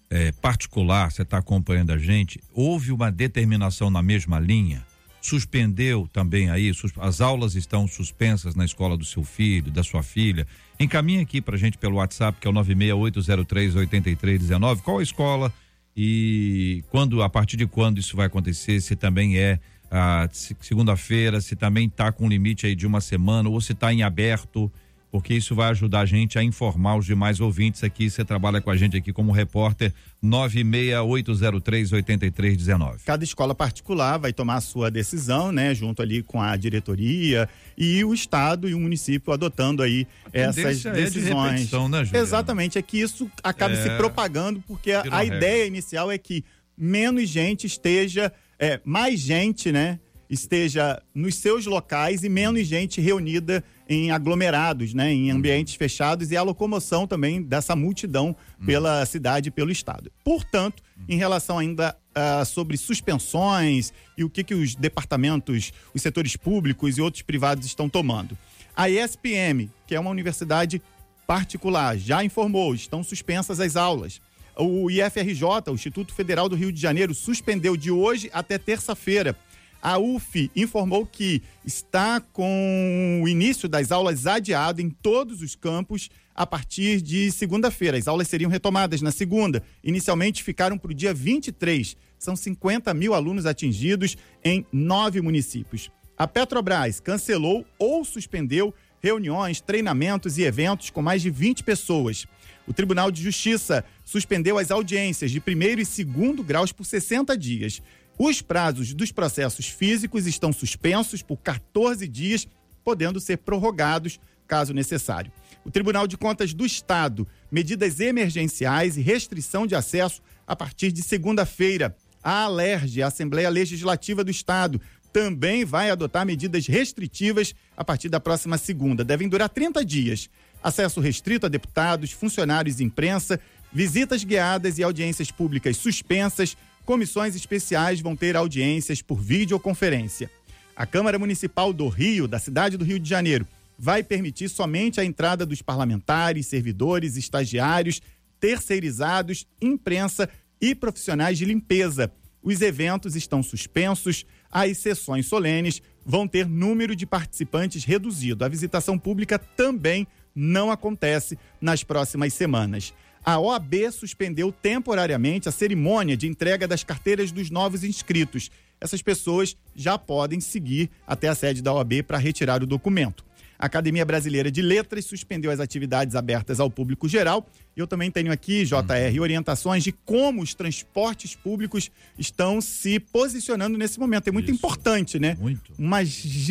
[0.09, 4.85] é, particular, você está acompanhando a gente, houve uma determinação na mesma linha,
[5.21, 10.47] suspendeu também aí, as aulas estão suspensas na escola do seu filho, da sua filha,
[10.79, 15.53] encaminha aqui para gente pelo WhatsApp, que é o 968038319, qual a escola
[15.95, 19.59] e quando, a partir de quando isso vai acontecer, se também é
[19.91, 24.03] a segunda-feira, se também está com limite aí de uma semana ou se está em
[24.03, 24.71] aberto,
[25.11, 28.07] porque isso vai ajudar a gente a informar os demais ouvintes aqui.
[28.09, 29.91] Você trabalha com a gente aqui como repórter
[30.23, 32.99] 968038319.
[33.05, 38.03] Cada escola particular vai tomar a sua decisão, né, junto ali com a diretoria e
[38.03, 41.69] o estado e o município adotando aí essas é decisões.
[41.69, 43.81] De né, Exatamente, é que isso acaba é...
[43.81, 46.43] se propagando porque a, a ideia inicial é que
[46.77, 53.63] menos gente esteja, é, mais gente, né, esteja nos seus locais e menos gente reunida
[53.89, 59.71] em aglomerados, né, em ambientes fechados e a locomoção também dessa multidão pela cidade, pelo
[59.71, 60.11] estado.
[60.23, 66.35] Portanto, em relação ainda uh, sobre suspensões e o que que os departamentos, os setores
[66.35, 68.37] públicos e outros privados estão tomando.
[68.75, 70.79] A ESPM, que é uma universidade
[71.25, 74.21] particular, já informou, estão suspensas as aulas.
[74.55, 79.35] O IFRJ, o Instituto Federal do Rio de Janeiro, suspendeu de hoje até terça-feira
[79.81, 86.09] a UF informou que está com o início das aulas adiado em todos os campos
[86.35, 87.97] a partir de segunda-feira.
[87.97, 89.63] As aulas seriam retomadas na segunda.
[89.83, 91.97] Inicialmente ficaram para o dia 23.
[92.17, 95.91] São 50 mil alunos atingidos em nove municípios.
[96.17, 102.25] A Petrobras cancelou ou suspendeu reuniões, treinamentos e eventos com mais de 20 pessoas.
[102.67, 107.81] O Tribunal de Justiça suspendeu as audiências de primeiro e segundo graus por 60 dias.
[108.21, 112.45] Os prazos dos processos físicos estão suspensos por 14 dias,
[112.83, 115.31] podendo ser prorrogados caso necessário.
[115.63, 121.01] O Tribunal de Contas do Estado, medidas emergenciais e restrição de acesso a partir de
[121.01, 121.95] segunda-feira.
[122.21, 124.81] A Alerj, a Assembleia Legislativa do Estado,
[125.13, 129.05] também vai adotar medidas restritivas a partir da próxima segunda.
[129.05, 130.29] Devem durar 30 dias.
[130.61, 133.39] Acesso restrito a deputados, funcionários e imprensa,
[133.71, 136.57] visitas guiadas e audiências públicas suspensas,
[136.89, 140.27] comissões especiais vão ter audiências por videoconferência.
[140.75, 143.45] A Câmara Municipal do Rio, da cidade do Rio de Janeiro,
[143.77, 148.01] vai permitir somente a entrada dos parlamentares, servidores, estagiários,
[148.39, 150.27] terceirizados, imprensa
[150.59, 152.11] e profissionais de limpeza.
[152.41, 158.43] Os eventos estão suspensos, as sessões solenes vão ter número de participantes reduzido.
[158.43, 162.95] A visitação pública também não acontece nas próximas semanas
[163.29, 168.49] a OAB suspendeu temporariamente a cerimônia de entrega das carteiras dos novos inscritos.
[168.81, 173.23] Essas pessoas já podem seguir até a sede da OAB para retirar o documento.
[173.59, 177.45] A Academia Brasileira de Letras suspendeu as atividades abertas ao público geral.
[177.77, 178.73] Eu também tenho aqui, JR,
[179.13, 179.21] uhum.
[179.21, 184.27] orientações de como os transportes públicos estão se posicionando nesse momento.
[184.29, 184.55] É muito Isso.
[184.55, 185.37] importante, né?
[185.39, 185.71] Muito.
[185.77, 185.99] Uma,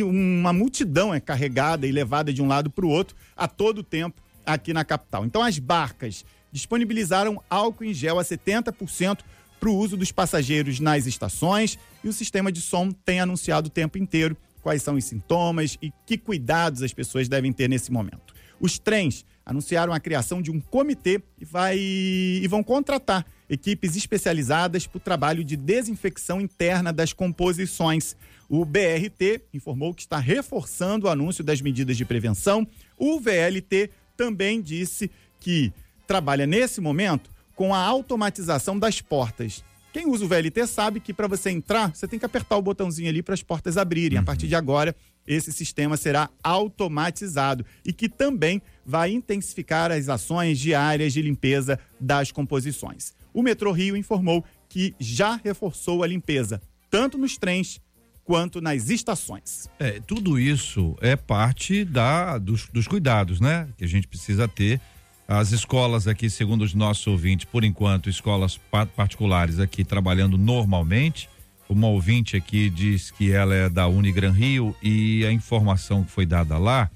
[0.05, 4.23] uma multidão é carregada e levada de um lado para o outro a todo tempo
[4.47, 5.25] aqui na capital.
[5.25, 6.25] Então, as barcas
[6.59, 9.21] disponibilizaram álcool em gel a 70%
[9.59, 13.71] para o uso dos passageiros nas estações e o sistema de som tem anunciado o
[13.71, 18.35] tempo inteiro quais são os sintomas e que cuidados as pessoas devem ter nesse momento.
[18.61, 24.87] Os trens anunciaram a criação de um comitê e, vai, e vão contratar equipes especializadas
[24.87, 28.15] para o trabalho de desinfecção interna das composições.
[28.49, 32.67] O BRT informou que está reforçando o anúncio das medidas de prevenção.
[32.97, 35.73] O VLT também disse que
[36.09, 39.63] trabalha nesse momento com a automatização das portas.
[39.93, 43.09] Quem usa o VLT sabe que para você entrar, você tem que apertar o botãozinho
[43.09, 44.17] ali para as portas abrirem.
[44.17, 44.23] Uhum.
[44.23, 44.97] A partir de agora,
[45.27, 52.33] esse sistema será automatizado e que também vai intensificar as ações diárias de limpeza das
[52.33, 53.13] composições.
[53.35, 57.81] O Metrô Rio informou que já reforçou a limpeza, tanto nos trens
[58.25, 59.69] quanto nas estações.
[59.79, 63.69] É, tudo isso é parte da, dos, dos cuidados, né?
[63.77, 64.81] Que a gente precisa ter
[65.29, 68.59] as escolas aqui, segundo os nossos ouvintes, por enquanto, escolas
[68.97, 71.29] particulares aqui trabalhando normalmente.
[71.69, 76.25] Uma ouvinte aqui diz que ela é da Unigran Rio e a informação que foi
[76.25, 76.91] dada lá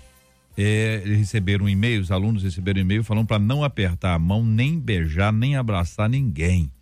[0.57, 4.79] é, receberam um e-mail, os alunos receberam e-mail falando para não apertar a mão, nem
[4.81, 6.73] beijar, nem abraçar ninguém.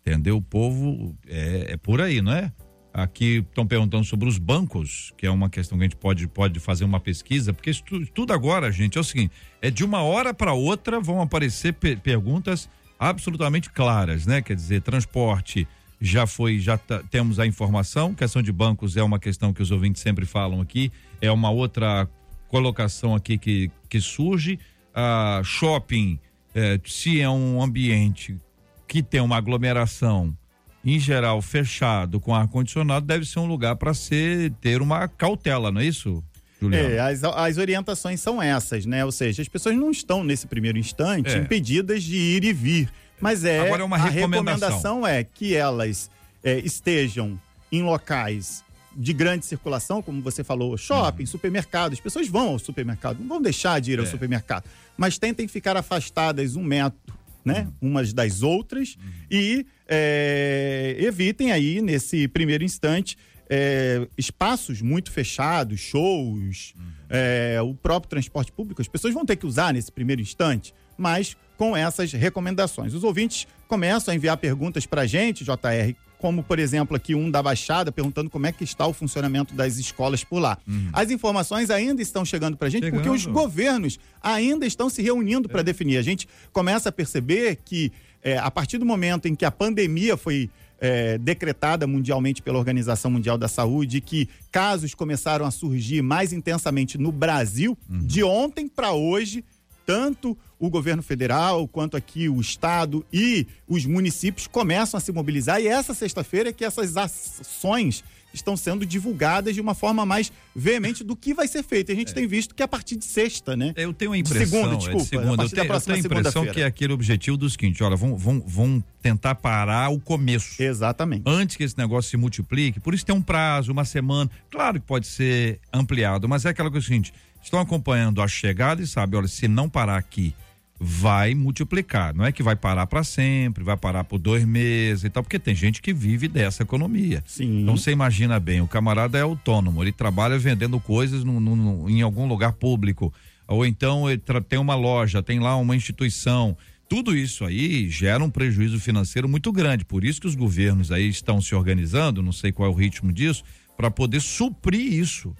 [0.00, 0.36] Entendeu?
[0.36, 2.52] O povo é, é por aí, não é?
[2.94, 6.60] Aqui estão perguntando sobre os bancos, que é uma questão que a gente pode, pode
[6.60, 7.82] fazer uma pesquisa, porque isso,
[8.14, 11.96] tudo agora, gente, é o seguinte: é de uma hora para outra vão aparecer pe
[11.96, 14.40] perguntas absolutamente claras, né?
[14.40, 15.66] Quer dizer, transporte
[16.00, 16.78] já foi, já
[17.10, 20.92] temos a informação, questão de bancos é uma questão que os ouvintes sempre falam aqui,
[21.20, 22.08] é uma outra
[22.46, 24.56] colocação aqui que, que surge.
[24.94, 26.20] Ah, shopping,
[26.54, 28.38] eh, se é um ambiente
[28.86, 30.36] que tem uma aglomeração
[30.84, 35.72] em geral fechado com ar condicionado deve ser um lugar para ser ter uma cautela,
[35.72, 36.22] não é isso?
[36.60, 36.94] Juliano?
[36.94, 39.04] É, as, as orientações são essas, né?
[39.04, 41.38] Ou seja, as pessoas não estão nesse primeiro instante é.
[41.38, 46.10] impedidas de ir e vir, mas é, Agora é uma a recomendação é que elas
[46.42, 47.38] é, estejam
[47.72, 48.62] em locais
[48.96, 51.26] de grande circulação, como você falou, shopping, uhum.
[51.26, 51.92] supermercado.
[51.92, 54.08] As pessoas vão ao supermercado, não vão deixar de ir ao é.
[54.08, 54.64] supermercado,
[54.96, 57.68] mas tentem ficar afastadas um metro né?
[57.80, 57.90] Uhum.
[57.90, 59.10] Umas das outras uhum.
[59.30, 63.16] e é, evitem aí, nesse primeiro instante,
[63.48, 66.92] é, espaços muito fechados, shows, uhum.
[67.10, 68.80] é, o próprio transporte público.
[68.80, 72.94] As pessoas vão ter que usar nesse primeiro instante, mas com essas recomendações.
[72.94, 77.30] Os ouvintes começam a enviar perguntas para a gente, JR, como por exemplo aqui um
[77.30, 80.56] da Baixada perguntando como é que está o funcionamento das escolas por lá.
[80.66, 80.88] Uhum.
[80.90, 83.02] As informações ainda estão chegando para a gente chegando.
[83.02, 85.62] porque os governos ainda estão se reunindo para é.
[85.62, 85.98] definir.
[85.98, 90.16] A gente começa a perceber que é, a partir do momento em que a pandemia
[90.16, 90.48] foi
[90.80, 96.96] é, decretada mundialmente pela Organização Mundial da Saúde, que casos começaram a surgir mais intensamente
[96.96, 97.98] no Brasil, uhum.
[97.98, 99.44] de ontem para hoje
[99.86, 105.60] tanto o governo federal quanto aqui o estado e os municípios começam a se mobilizar
[105.60, 108.04] e essa sexta-feira é que essas ações
[108.34, 111.92] estão sendo divulgadas de uma forma mais veemente do que vai ser feito.
[111.92, 112.14] A gente é.
[112.14, 113.72] tem visto que é a partir de sexta, né?
[113.76, 114.46] Eu tenho a impressão.
[114.46, 115.02] Segunda, desculpa.
[115.02, 115.42] É segunda.
[115.44, 118.40] Eu, tenho, eu tenho a impressão que é aquele objetivo do seguinte: olha, vão, vão,
[118.44, 120.60] vão tentar parar o começo.
[120.60, 121.22] Exatamente.
[121.26, 122.80] Antes que esse negócio se multiplique.
[122.80, 124.30] Por isso tem um prazo, uma semana.
[124.50, 127.12] Claro que pode ser ampliado, mas é aquela coisa seguinte:
[127.44, 130.34] estão acompanhando a chegada e sabe, olha, se não parar aqui,
[130.78, 132.14] vai multiplicar.
[132.14, 135.38] Não é que vai parar para sempre, vai parar por dois meses e tal, porque
[135.38, 137.22] tem gente que vive dessa economia.
[137.26, 137.62] Sim.
[137.62, 142.02] Então você imagina bem, o camarada é autônomo, ele trabalha vendendo coisas no, no, em
[142.02, 143.12] algum lugar público,
[143.46, 146.56] ou então ele tem uma loja, tem lá uma instituição.
[146.88, 149.84] Tudo isso aí gera um prejuízo financeiro muito grande.
[149.84, 153.12] Por isso que os governos aí estão se organizando, não sei qual é o ritmo
[153.12, 153.42] disso,
[153.76, 155.34] para poder suprir isso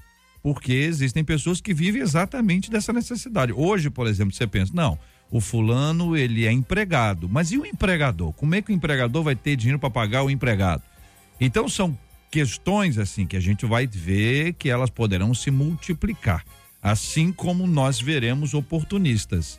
[0.44, 3.50] porque existem pessoas que vivem exatamente dessa necessidade.
[3.50, 4.98] Hoje, por exemplo, você pensa, não,
[5.30, 8.30] o fulano ele é empregado, mas e o empregador?
[8.34, 10.82] Como é que o empregador vai ter dinheiro para pagar o empregado?
[11.40, 11.98] Então são
[12.30, 16.44] questões assim que a gente vai ver que elas poderão se multiplicar,
[16.82, 19.58] assim como nós veremos oportunistas.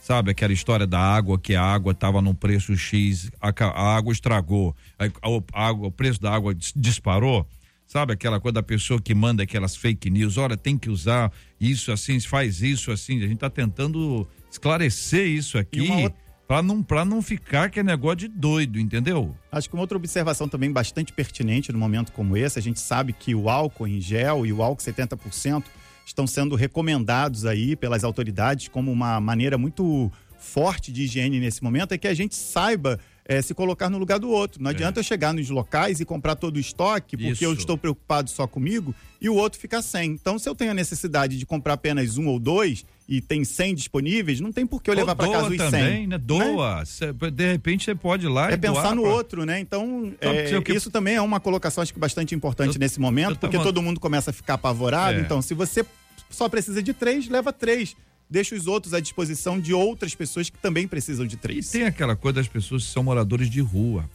[0.00, 4.14] Sabe aquela história da água que a água estava no preço X, a, a água
[4.14, 7.46] estragou, a, a, o preço da água disparou?
[7.86, 11.30] Sabe aquela coisa da pessoa que manda aquelas fake news, olha, tem que usar
[11.60, 13.18] isso assim, faz isso assim.
[13.18, 16.14] A gente está tentando esclarecer isso aqui outra...
[16.48, 19.36] para não, pra não ficar que é negócio de doido, entendeu?
[19.50, 23.12] Acho que uma outra observação também bastante pertinente no momento como esse, a gente sabe
[23.12, 25.64] que o álcool em gel e o álcool 70%
[26.06, 31.92] estão sendo recomendados aí pelas autoridades como uma maneira muito forte de higiene nesse momento,
[31.92, 34.62] é que a gente saiba é, se colocar no lugar do outro.
[34.62, 34.74] Não É.
[34.74, 37.60] adianta eu chegar nos locais e comprar todo o estoque, porque eu Isso.
[37.60, 40.10] estou preocupado só comigo, e o outro fica sem.
[40.10, 43.74] Então, se eu tenho a necessidade de comprar apenas um ou dois e tem 100
[43.74, 46.06] disponíveis, não tem por que eu levar para casa os também, 100.
[46.08, 46.18] né?
[46.18, 46.84] Doa.
[46.84, 49.60] Cê- de repente você pode ir lá É e doar pensar no pra- outro, né?
[49.60, 52.80] Então, Então, é, eu que- isso também é uma colocação, acho que bastante importante Eu-
[52.80, 55.18] nesse eu momento, tava- porque todo mundo começa a ficar apavorado.
[55.18, 55.20] É.
[55.20, 55.84] Então, se você
[56.30, 57.94] só precisa de três, leva três.
[58.32, 61.70] Deixa os outros à disposição de outras pessoas que também precisam de E três.
[61.70, 64.08] tem aquela coisa das pessoas que são moradores de rua.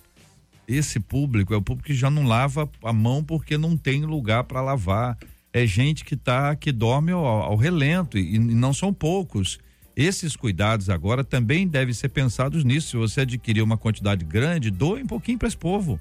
[0.68, 4.46] Esse público é o público que já não lava a mão porque não tem lugar
[4.46, 5.16] para lavar.
[5.54, 9.60] É gente que tá que dorme ao, ao relento e, e não são poucos.
[9.96, 12.90] Esses cuidados agora também devem ser pensados nisso.
[12.90, 16.00] Se você adquirir uma quantidade grande, doe um pouquinho para esse povo.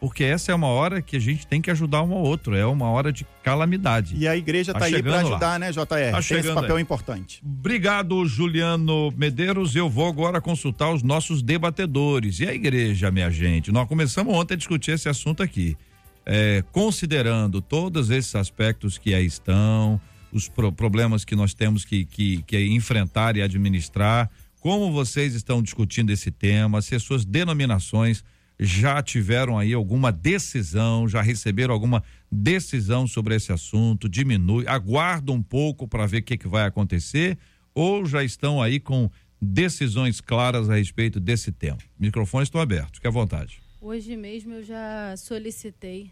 [0.00, 2.54] Porque essa é uma hora que a gente tem que ajudar um ao outro.
[2.54, 4.14] É uma hora de calamidade.
[4.16, 5.30] E a igreja Tá está aí para chegando lá.
[5.36, 5.86] ajudar, né, JR?
[5.86, 6.82] Tá tem esse papel aí.
[6.82, 7.42] importante.
[7.44, 9.74] Obrigado, Juliano Medeiros.
[9.74, 12.38] Eu vou agora consultar os nossos debatedores.
[12.38, 13.72] E a igreja, minha gente?
[13.72, 15.76] Nós começamos ontem a discutir esse assunto aqui.
[16.24, 20.00] É, considerando todos esses aspectos que aí estão,
[20.32, 24.30] os pro- problemas que nós temos que, que, que enfrentar e administrar,
[24.60, 28.22] como vocês estão discutindo esse tema, se as suas denominações
[28.58, 35.42] já tiveram aí alguma decisão, já receberam alguma decisão sobre esse assunto, diminui, aguarda um
[35.42, 37.38] pouco para ver o que, que vai acontecer,
[37.74, 39.08] ou já estão aí com
[39.40, 41.78] decisões claras a respeito desse tema.
[41.98, 43.60] Microfones estão abertos, fique à vontade.
[43.80, 46.10] Hoje mesmo eu já solicitei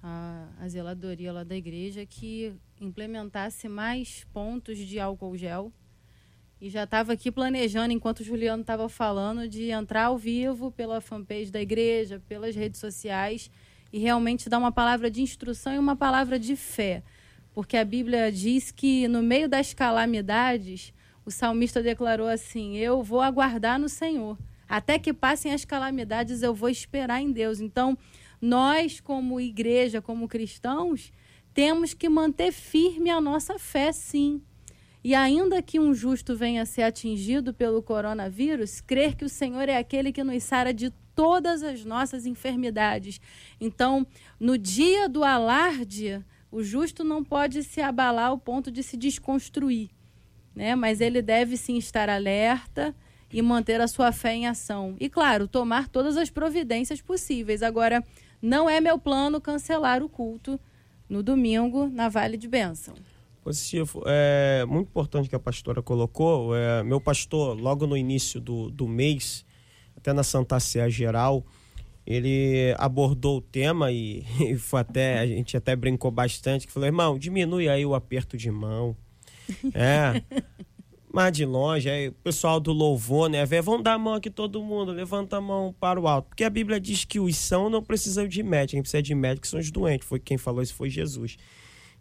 [0.00, 5.72] a, a zeladoria lá da igreja que implementasse mais pontos de álcool gel.
[6.64, 10.98] E já estava aqui planejando, enquanto o Juliano estava falando, de entrar ao vivo pela
[10.98, 13.50] fanpage da igreja, pelas redes sociais,
[13.92, 17.02] e realmente dar uma palavra de instrução e uma palavra de fé.
[17.52, 23.20] Porque a Bíblia diz que no meio das calamidades, o salmista declarou assim: Eu vou
[23.20, 24.38] aguardar no Senhor.
[24.66, 27.60] Até que passem as calamidades, eu vou esperar em Deus.
[27.60, 27.94] Então,
[28.40, 31.12] nós, como igreja, como cristãos,
[31.52, 34.40] temos que manter firme a nossa fé, sim.
[35.04, 39.68] E ainda que um justo venha a ser atingido pelo coronavírus, crer que o Senhor
[39.68, 43.20] é aquele que nos sara de todas as nossas enfermidades.
[43.60, 44.06] Então,
[44.40, 49.90] no dia do alarde, o justo não pode se abalar ao ponto de se desconstruir,
[50.56, 50.74] né?
[50.74, 52.94] Mas ele deve sim estar alerta
[53.30, 54.96] e manter a sua fé em ação.
[54.98, 57.62] E claro, tomar todas as providências possíveis.
[57.62, 58.02] Agora,
[58.40, 60.58] não é meu plano cancelar o culto
[61.08, 62.94] no domingo na Vale de Bênção.
[63.44, 64.02] Positivo.
[64.06, 66.56] É muito importante que a pastora colocou.
[66.56, 69.44] É, meu pastor, logo no início do, do mês,
[69.94, 71.44] até na Santa Ceia Geral,
[72.06, 76.86] ele abordou o tema e, e foi até, a gente até brincou bastante, que falou,
[76.86, 78.96] irmão, diminui aí o aperto de mão.
[79.74, 80.22] É.
[81.12, 83.44] Mas de longe, aí o pessoal do louvor, né?
[83.44, 86.28] Vê, vamos dar a mão aqui todo mundo, levanta a mão para o alto.
[86.28, 89.46] Porque a Bíblia diz que os são não precisam de médico, quem precisa de médico
[89.46, 90.08] são os doentes.
[90.08, 91.36] Foi quem falou isso foi Jesus.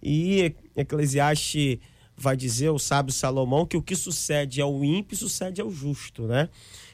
[0.03, 1.79] E Eclesiastes
[2.15, 6.49] vai dizer, o sábio Salomão, que o que sucede ao ímpio sucede ao justo, né?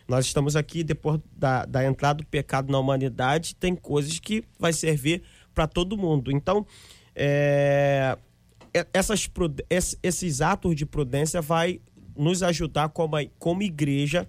[0.07, 4.73] Nós estamos aqui, depois da, da entrada do pecado na humanidade, tem coisas que vai
[4.73, 5.21] servir
[5.53, 6.31] para todo mundo.
[6.31, 6.65] Então,
[7.15, 8.17] é,
[8.73, 9.29] é- essas,
[10.01, 11.81] esses atos de prudência vai
[12.15, 14.27] nos ajudar como, como igreja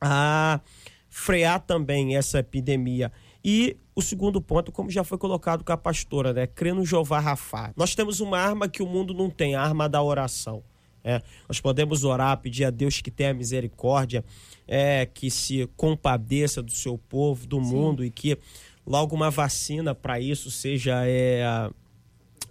[0.00, 0.60] a
[1.08, 3.12] frear também essa epidemia.
[3.44, 6.46] E o segundo ponto, como já foi colocado com a pastora, né?
[6.46, 7.72] Crer no Jeová Rafá.
[7.76, 10.62] Nós temos uma arma que o mundo não tem, a arma da oração.
[11.02, 14.24] É, nós podemos orar, pedir a Deus que tenha misericórdia,
[14.68, 18.38] é, que se compadeça do seu povo, do mundo e que
[18.86, 21.68] logo uma vacina para isso seja é,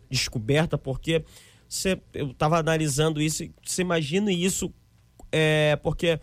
[0.09, 1.23] descoberta, porque
[1.69, 4.69] você, eu estava analisando isso, você imagina isso,
[5.31, 6.19] é, porque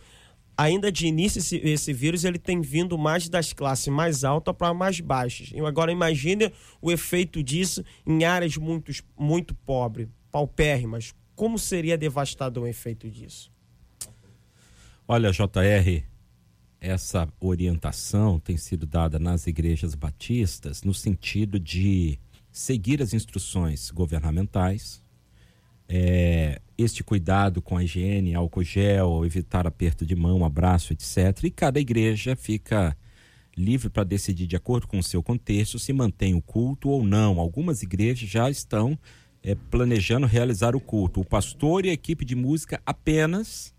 [0.57, 4.73] ainda de início esse, esse vírus ele tem vindo mais das classes mais altas para
[4.73, 5.53] mais baixas.
[5.67, 11.15] Agora imagine o efeito disso em áreas muito, muito pobres, paupérrimas.
[11.35, 13.53] Como seria devastador o efeito disso?
[15.07, 16.03] Olha, JR,
[16.81, 22.19] essa orientação tem sido dada nas igrejas batistas no sentido de
[22.51, 25.04] seguir as instruções governamentais,
[25.89, 31.45] é, este cuidado com a higiene, álcool gel, evitar aperto de mão, abraço, etc.
[31.45, 32.97] E cada igreja fica
[33.57, 37.39] livre para decidir de acordo com o seu contexto se mantém o culto ou não.
[37.39, 38.99] Algumas igrejas já estão
[39.43, 41.21] é, planejando realizar o culto.
[41.21, 43.74] O pastor e a equipe de música apenas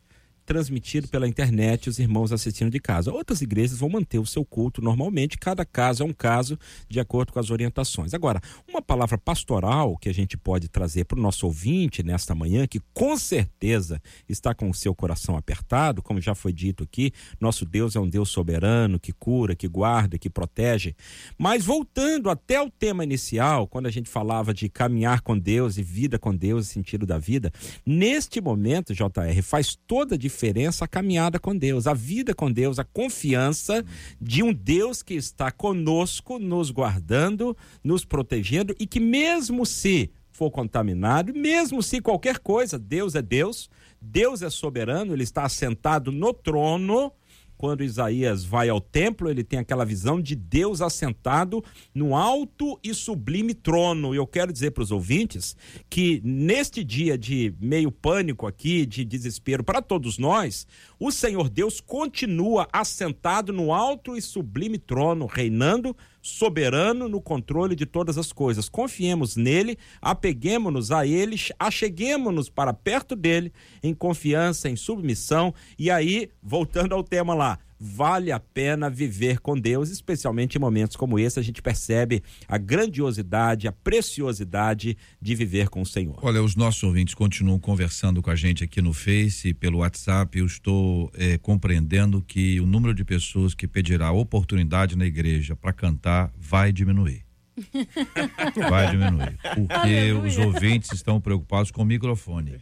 [0.46, 3.12] transmitido pela internet, os irmãos assistindo de casa.
[3.12, 7.34] Outras igrejas vão manter o seu culto normalmente, cada caso é um caso de acordo
[7.34, 8.14] com as orientações.
[8.14, 8.40] Agora,
[8.70, 12.80] uma palavra pastoral que a gente pode trazer para o nosso ouvinte nesta manhã, que
[12.94, 17.96] com certeza está com o seu coração apertado, como já foi dito aqui, nosso Deus
[17.96, 20.96] é um Deus soberano, que cura, que guarda, que protege.
[21.38, 25.84] Mas voltando até o tema inicial, quando a gente falava de caminhar com Deus e
[25.84, 27.52] vida com Deus, sentido da vida,
[27.86, 32.52] neste momento, JR, faz toda a diferença diferença a caminhada com Deus, a vida com
[32.52, 33.86] Deus, a confiança
[34.20, 40.52] de um Deus que está conosco, nos guardando, nos protegendo e que, mesmo se for
[40.52, 43.70] contaminado, mesmo se qualquer coisa, Deus é Deus,
[44.02, 47.14] Deus é soberano, ele está assentado no trono
[47.58, 52.94] quando Isaías vai ao templo, ele tem aquela visão de Deus assentado no alto e
[52.94, 54.14] sublime trono.
[54.14, 55.56] E eu quero dizer para os ouvintes
[55.90, 60.68] que neste dia de meio pânico aqui, de desespero para todos nós,
[61.00, 65.96] o Senhor Deus continua assentado no alto e sublime trono, reinando
[66.26, 68.68] soberano no controle de todas as coisas.
[68.68, 73.54] Confiemos nele, apeguemos-nos a ele, acheguemos-nos para perto dele
[73.84, 75.54] em confiança, em submissão.
[75.78, 80.96] E aí, voltando ao tema lá, vale a pena viver com Deus, especialmente em momentos
[80.96, 86.20] como esse, a gente percebe a grandiosidade, a preciosidade de viver com o Senhor.
[86.22, 90.38] Olha, os nossos ouvintes continuam conversando com a gente aqui no Face, pelo WhatsApp.
[90.38, 95.74] Eu estou é, compreendendo que o número de pessoas que pedirá oportunidade na igreja para
[95.74, 97.26] cantar vai diminuir.
[98.70, 99.38] Vai diminuir.
[99.56, 100.28] Porque Aleluia.
[100.28, 102.60] os ouvintes estão preocupados com o microfone.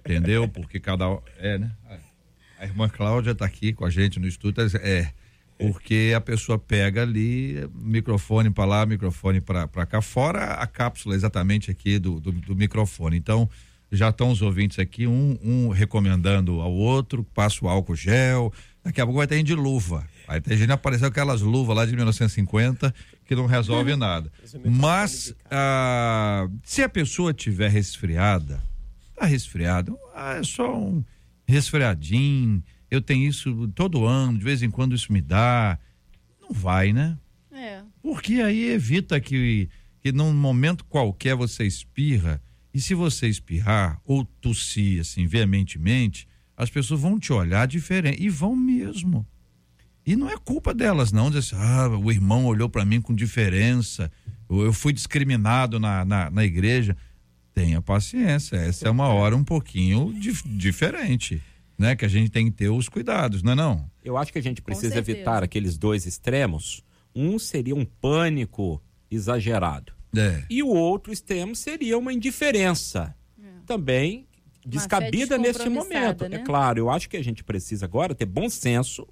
[0.00, 0.48] Entendeu?
[0.48, 1.20] Porque cada.
[1.38, 1.72] É, né?
[2.58, 4.62] A irmã Cláudia está aqui com a gente no estúdio.
[4.82, 5.12] É,
[5.58, 11.70] porque a pessoa pega ali, microfone para lá, microfone para cá, fora a cápsula exatamente
[11.70, 13.16] aqui do, do, do microfone.
[13.16, 13.48] Então,
[13.90, 18.52] já estão os ouvintes aqui, um, um recomendando ao outro, passa o álcool gel,
[18.84, 20.06] daqui a pouco vai ter de luva.
[20.26, 22.94] Aí tem gente apareceu aquelas luvas lá de 1950
[23.24, 24.30] que não resolve nada.
[24.64, 28.60] Mas ah, se a pessoa tiver resfriada,
[29.16, 31.02] tá resfriado, ah, é só um
[31.48, 35.78] resfriadinho, eu tenho isso todo ano, de vez em quando isso me dá.
[36.40, 37.18] Não vai, né?
[37.50, 37.82] É.
[38.02, 39.68] Porque aí evita que,
[40.00, 42.40] que num momento qualquer você espirra,
[42.72, 48.28] e se você espirrar ou tossir assim veementemente, as pessoas vão te olhar diferente, e
[48.28, 49.26] vão mesmo.
[50.06, 53.14] E não é culpa delas, não, dizer assim, ah, o irmão olhou para mim com
[53.14, 54.10] diferença,
[54.48, 56.96] eu fui discriminado na, na, na igreja.
[57.58, 61.42] Tenha paciência, essa é uma hora um pouquinho dif diferente,
[61.76, 61.96] né?
[61.96, 63.90] Que a gente tem que ter os cuidados, não é não?
[64.04, 66.84] Eu acho que a gente precisa evitar aqueles dois extremos.
[67.12, 68.80] Um seria um pânico
[69.10, 69.92] exagerado.
[70.16, 70.44] É.
[70.48, 73.12] E o outro extremo seria uma indiferença.
[73.42, 73.46] É.
[73.66, 74.28] Também
[74.64, 76.26] descabida neste momento.
[76.26, 76.36] É né?
[76.36, 79.04] É claro, eu acho que a gente precisa agora ter bom senso,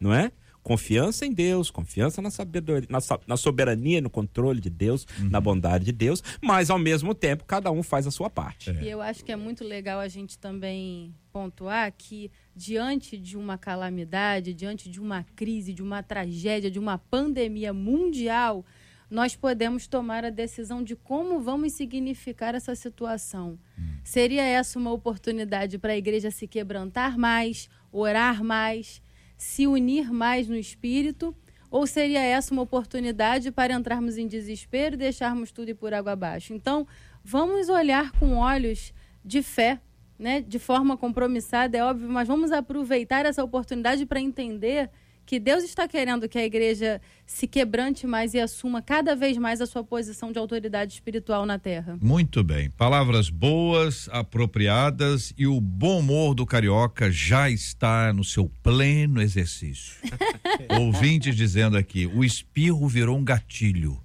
[0.00, 0.32] não é?
[0.62, 5.28] Confiança em Deus, confiança na, sabedoria, na, na soberania, no controle de Deus, uhum.
[5.28, 8.70] na bondade de Deus, mas ao mesmo tempo cada um faz a sua parte.
[8.70, 8.82] É.
[8.84, 13.58] E eu acho que é muito legal a gente também pontuar que diante de uma
[13.58, 18.64] calamidade, diante de uma crise, de uma tragédia, de uma pandemia mundial,
[19.12, 23.58] nós podemos tomar a decisão de como vamos significar essa situação.
[23.78, 23.96] Hum.
[24.02, 29.01] Seria essa uma oportunidade para a igreja se quebrantar mais, orar mais,
[29.42, 31.34] se unir mais no espírito?
[31.68, 36.12] Ou seria essa uma oportunidade para entrarmos em desespero e deixarmos tudo ir por água
[36.12, 36.54] abaixo?
[36.54, 36.86] Então,
[37.24, 39.80] vamos olhar com olhos de fé,
[40.16, 40.40] né?
[40.40, 44.88] de forma compromissada, é óbvio, mas vamos aproveitar essa oportunidade para entender
[45.24, 49.60] que Deus está querendo que a igreja se quebrante mais e assuma cada vez mais
[49.60, 51.98] a sua posição de autoridade espiritual na terra.
[52.00, 52.70] Muito bem.
[52.70, 59.94] Palavras boas, apropriadas e o bom humor do carioca já está no seu pleno exercício.
[60.78, 64.00] Ouvintes dizendo aqui: o espirro virou um gatilho.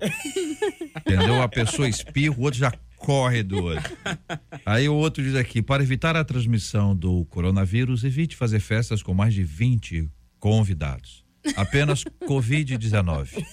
[0.98, 1.42] Entendeu?
[1.42, 3.98] A pessoa espirra, o outro já corre do outro.
[4.66, 9.14] Aí o outro diz aqui: para evitar a transmissão do coronavírus, evite fazer festas com
[9.14, 10.10] mais de 20
[10.40, 11.26] convidados.
[11.56, 13.46] Apenas Covid-19.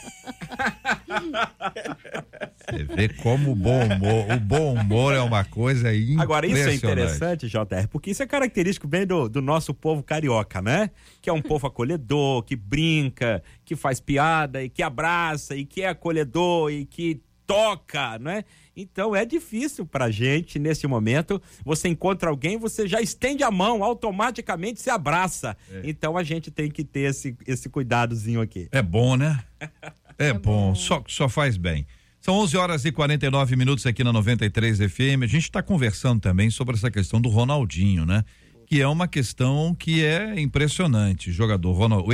[2.66, 6.22] Você vê como o bom humor, o bom humor é uma coisa impressionante.
[6.22, 10.60] Agora, isso é interessante, JR, porque isso é característico bem do, do nosso povo carioca,
[10.60, 10.90] né?
[11.20, 15.82] Que é um povo acolhedor, que brinca, que faz piada e que abraça e que
[15.82, 18.44] é acolhedor e que toca, não é?
[18.76, 21.40] Então é difícil pra gente nesse momento.
[21.64, 25.56] Você encontra alguém, você já estende a mão, automaticamente se abraça.
[25.70, 25.82] É.
[25.84, 28.68] Então a gente tem que ter esse, esse cuidadozinho aqui.
[28.72, 29.42] É bom, né?
[30.16, 30.74] É, é bom, bom.
[30.76, 31.84] Só, só faz bem.
[32.20, 35.24] São 11 horas e 49 minutos aqui na 93 FM.
[35.24, 38.24] A gente está conversando também sobre essa questão do Ronaldinho, né?
[38.66, 41.30] que é uma questão que é impressionante.
[41.30, 42.08] Jogador Ronald,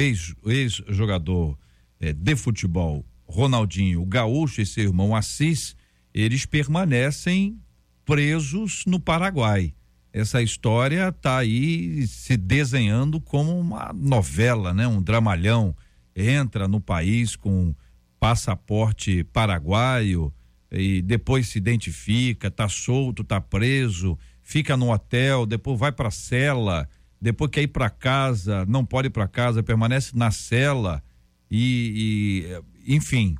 [0.47, 1.59] ex-jogador
[2.01, 5.77] ex é, de futebol, Ronaldinho, o Gaúcho e seu irmão Assis,
[6.15, 7.59] eles permanecem
[8.05, 9.75] presos no Paraguai.
[10.13, 14.87] Essa história está aí se desenhando como uma novela, né?
[14.87, 15.75] Um dramalhão.
[16.15, 17.75] Entra no país com
[18.19, 20.33] passaporte paraguaio
[20.71, 26.89] e depois se identifica, tá solto, tá preso, fica no hotel, depois vai para cela,
[27.21, 31.03] depois quer ir para casa, não pode ir para casa, permanece na cela
[31.51, 32.53] e,
[32.87, 33.37] e enfim,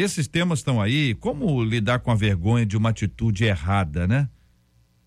[0.00, 1.14] esses temas estão aí.
[1.14, 4.28] Como lidar com a vergonha de uma atitude errada, né?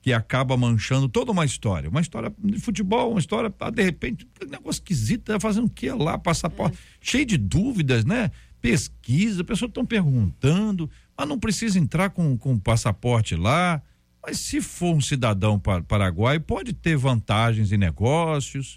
[0.02, 1.90] Que acaba manchando toda uma história.
[1.90, 5.70] Uma história de futebol, uma história, ah, de repente, um negócio esquisito, tá fazendo o
[5.70, 6.18] que lá?
[6.18, 6.80] Passaporte, é.
[7.02, 8.32] cheio de dúvidas, né?
[8.62, 13.82] Pesquisa, pessoas estão perguntando, mas não precisa entrar com, com passaporte lá.
[14.26, 18.76] Mas se for um cidadão paraguaio, pode ter vantagens em negócios.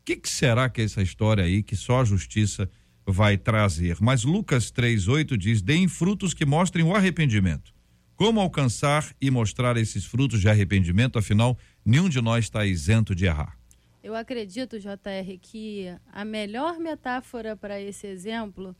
[0.00, 2.70] O que, que será que é essa história aí que só a justiça
[3.10, 3.96] vai trazer.
[4.00, 7.72] Mas Lucas 3:8 diz: "Deem frutos que mostrem o arrependimento".
[8.14, 11.18] Como alcançar e mostrar esses frutos de arrependimento?
[11.18, 13.56] Afinal, nenhum de nós está isento de errar.
[14.02, 18.74] Eu acredito, JR, que a melhor metáfora para esse exemplo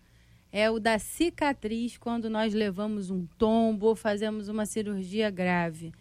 [0.53, 5.93] é o da cicatriz quando nós levamos um tombo ou fazemos uma cirurgia grave.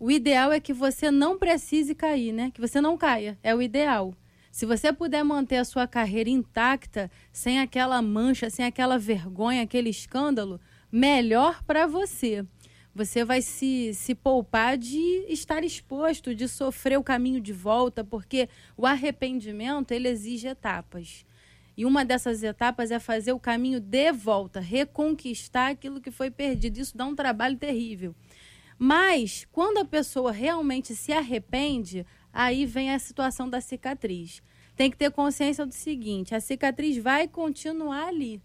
[0.00, 2.50] O ideal é que você não precise cair, né?
[2.52, 3.38] Que você não caia.
[3.42, 4.14] É o ideal.
[4.52, 9.88] Se você puder manter a sua carreira intacta, sem aquela mancha, sem aquela vergonha, aquele
[9.88, 10.60] escândalo,
[10.92, 12.44] melhor para você.
[12.94, 18.46] Você vai se, se poupar de estar exposto, de sofrer o caminho de volta, porque
[18.76, 21.24] o arrependimento ele exige etapas.
[21.74, 26.78] E uma dessas etapas é fazer o caminho de volta, reconquistar aquilo que foi perdido.
[26.78, 28.14] Isso dá um trabalho terrível.
[28.78, 34.42] Mas, quando a pessoa realmente se arrepende, aí vem a situação da cicatriz.
[34.74, 38.40] Tem que ter consciência do seguinte: a cicatriz vai continuar ali.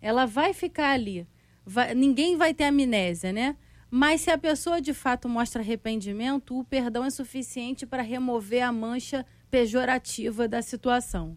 [0.00, 1.26] Ela vai ficar ali.
[1.64, 3.56] Vai, ninguém vai ter amnésia, né?
[3.90, 8.72] Mas se a pessoa de fato mostra arrependimento, o perdão é suficiente para remover a
[8.72, 11.36] mancha pejorativa da situação.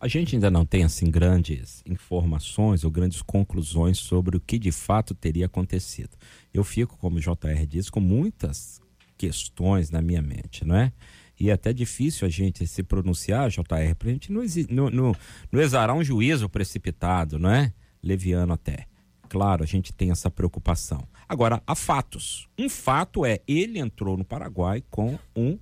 [0.00, 4.72] A gente ainda não tem assim grandes informações ou grandes conclusões sobre o que de
[4.72, 6.16] fato teria acontecido.
[6.54, 8.79] Eu fico, como o JR disse, com muitas
[9.20, 10.90] questões na minha mente, não é?
[11.38, 15.16] E é até difícil a gente se pronunciar, JR, para a gente não, não, não,
[15.52, 17.70] não exarar um juízo precipitado, não é?
[18.02, 18.86] Leviano até.
[19.28, 21.06] Claro, a gente tem essa preocupação.
[21.28, 22.48] Agora, há fatos.
[22.58, 25.58] Um fato é, ele entrou no Paraguai com um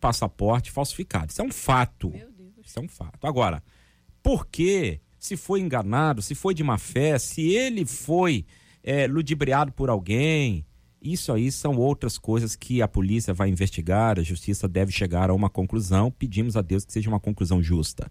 [0.00, 1.32] passaporte falsificado.
[1.32, 2.12] Isso é um fato.
[2.64, 3.26] Isso é um fato.
[3.26, 3.64] Agora,
[4.22, 8.46] por que, se foi enganado, se foi de má fé, se ele foi
[8.82, 10.64] é, ludibriado por alguém,
[11.02, 15.34] isso aí são outras coisas que a polícia vai investigar, a justiça deve chegar a
[15.34, 16.10] uma conclusão.
[16.10, 18.10] Pedimos a Deus que seja uma conclusão justa.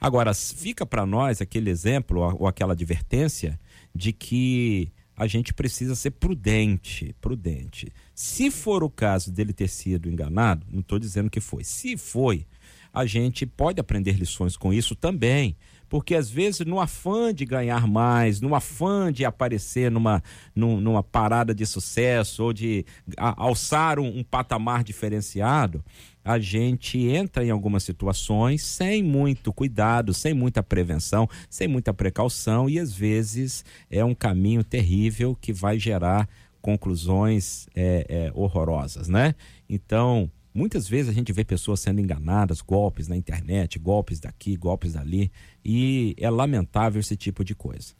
[0.00, 3.60] Agora, fica para nós aquele exemplo ou aquela advertência
[3.94, 7.92] de que a gente precisa ser prudente, prudente.
[8.14, 11.62] Se for o caso dele ter sido enganado, não estou dizendo que foi.
[11.62, 12.46] Se foi,
[12.90, 15.56] a gente pode aprender lições com isso também
[15.90, 20.22] porque às vezes no afã de ganhar mais, no afã de aparecer numa,
[20.54, 22.86] numa parada de sucesso ou de
[23.16, 25.84] alçar um, um patamar diferenciado,
[26.24, 32.70] a gente entra em algumas situações sem muito cuidado, sem muita prevenção, sem muita precaução
[32.70, 36.28] e às vezes é um caminho terrível que vai gerar
[36.62, 39.34] conclusões é, é, horrorosas, né?
[39.68, 44.94] Então, Muitas vezes a gente vê pessoas sendo enganadas, golpes na internet, golpes daqui, golpes
[44.94, 45.30] dali,
[45.64, 47.94] e é lamentável esse tipo de coisa.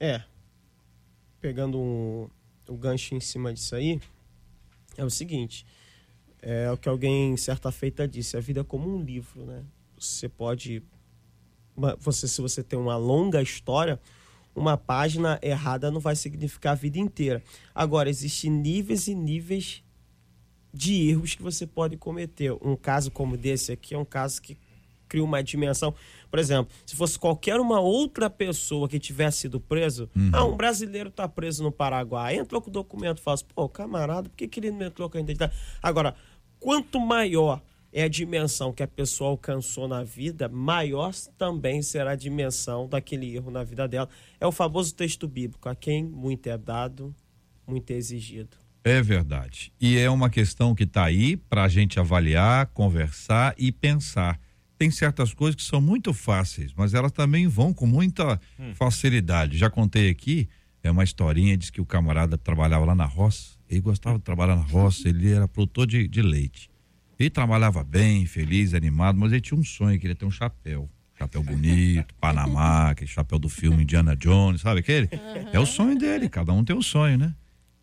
[0.00, 0.22] É.
[1.40, 2.28] Pegando um,
[2.68, 4.00] um gancho em cima disso aí,
[4.96, 5.64] é o seguinte:
[6.42, 9.62] é o que alguém certa feita disse, a vida é como um livro, né?
[9.96, 10.82] Você pode.
[12.00, 14.00] Você, se você tem uma longa história,
[14.54, 17.42] uma página errada não vai significar a vida inteira.
[17.74, 19.82] Agora, existem níveis e níveis
[20.74, 22.52] de erros que você pode cometer.
[22.60, 24.58] Um caso como desse aqui é um caso que
[25.08, 25.94] cria uma dimensão.
[26.28, 30.30] Por exemplo, se fosse qualquer uma outra pessoa que tivesse sido preso, uhum.
[30.32, 34.28] ah, um brasileiro está preso no Paraguai, entrou com o documento, fala assim, pô, camarada,
[34.28, 35.54] por que, que ele não entrou com a identidade?
[35.80, 36.16] Agora,
[36.58, 37.62] quanto maior
[37.92, 43.36] é a dimensão que a pessoa alcançou na vida, maior também será a dimensão daquele
[43.36, 44.08] erro na vida dela.
[44.40, 47.14] É o famoso texto bíblico: a quem muito é dado,
[47.64, 48.63] muito é exigido.
[48.84, 49.72] É verdade.
[49.80, 54.38] E é uma questão que está aí para a gente avaliar, conversar e pensar.
[54.76, 58.74] Tem certas coisas que são muito fáceis, mas elas também vão com muita hum.
[58.74, 59.56] facilidade.
[59.56, 60.48] Já contei aqui
[60.82, 64.54] É uma historinha, diz que o camarada trabalhava lá na roça, ele gostava de trabalhar
[64.54, 66.70] na roça, ele era produtor de, de leite.
[67.18, 70.90] Ele trabalhava bem, feliz, animado, mas ele tinha um sonho, queria ter um chapéu.
[71.18, 75.08] Chapéu bonito, Panamá, aquele chapéu do filme Indiana Jones, sabe aquele?
[75.10, 75.50] Uhum.
[75.54, 77.34] É o sonho dele, cada um tem o um sonho, né?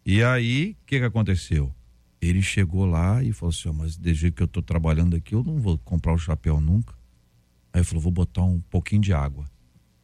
[0.06, 1.74] E aí, o que que aconteceu?
[2.22, 5.43] Ele chegou lá e falou assim: oh, mas desde que eu tô trabalhando aqui, eu
[5.43, 6.93] não vou comprar o chapéu nunca.
[7.74, 9.45] Aí falou: vou botar um pouquinho de água.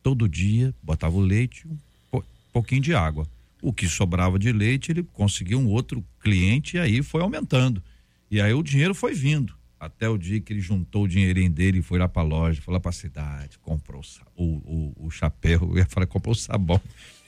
[0.01, 1.67] Todo dia, botava o leite,
[2.13, 2.21] um
[2.53, 3.27] pouquinho de água.
[3.61, 7.81] O que sobrava de leite, ele conseguiu um outro cliente e aí foi aumentando.
[8.29, 9.55] E aí o dinheiro foi vindo.
[9.79, 12.61] Até o dia que ele juntou o dinheirinho dele e foi lá para a loja,
[12.61, 14.01] foi lá para a cidade, comprou
[14.35, 16.81] o, o, o, chapéu, eu ia falar, comprou o sabão.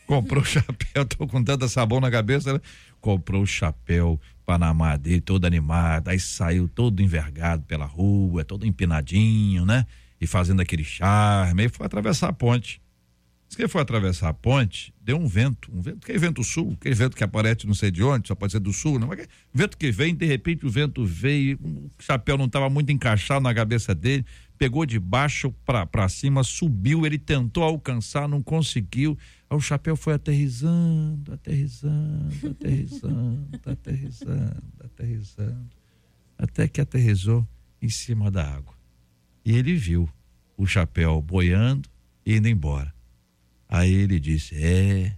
[0.10, 2.60] Comprou o chapéu, tô com tanta sabão na cabeça, né?
[3.00, 9.64] comprou o chapéu Panamá dele, todo animado, aí saiu todo envergado pela rua, todo empinadinho,
[9.68, 9.86] né?
[10.20, 12.82] E fazendo aquele charme, aí foi atravessar a ponte.
[13.50, 16.44] Diz que ele foi atravessar a ponte, deu um vento, um vento, que é vento
[16.44, 19.00] sul, que é vento que aparece não sei de onde, só pode ser do sul,
[19.00, 22.92] não, mas vento que vem, de repente o vento veio, o chapéu não estava muito
[22.92, 24.24] encaixado na cabeça dele,
[24.56, 29.18] pegou de baixo para cima, subiu, ele tentou alcançar, não conseguiu,
[29.50, 35.70] aí o chapéu foi aterrizando, aterrizando, aterrizando, aterrizando, aterrizando,
[36.38, 37.48] até que aterrizou
[37.82, 38.76] em cima da água.
[39.44, 40.08] E ele viu
[40.56, 41.90] o chapéu boiando
[42.24, 42.99] e indo embora.
[43.70, 45.14] Aí ele disse: É,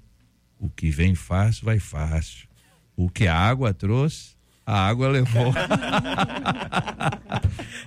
[0.59, 2.47] o que vem fácil, vai fácil.
[2.95, 4.35] O que a água trouxe,
[4.65, 5.53] a água levou.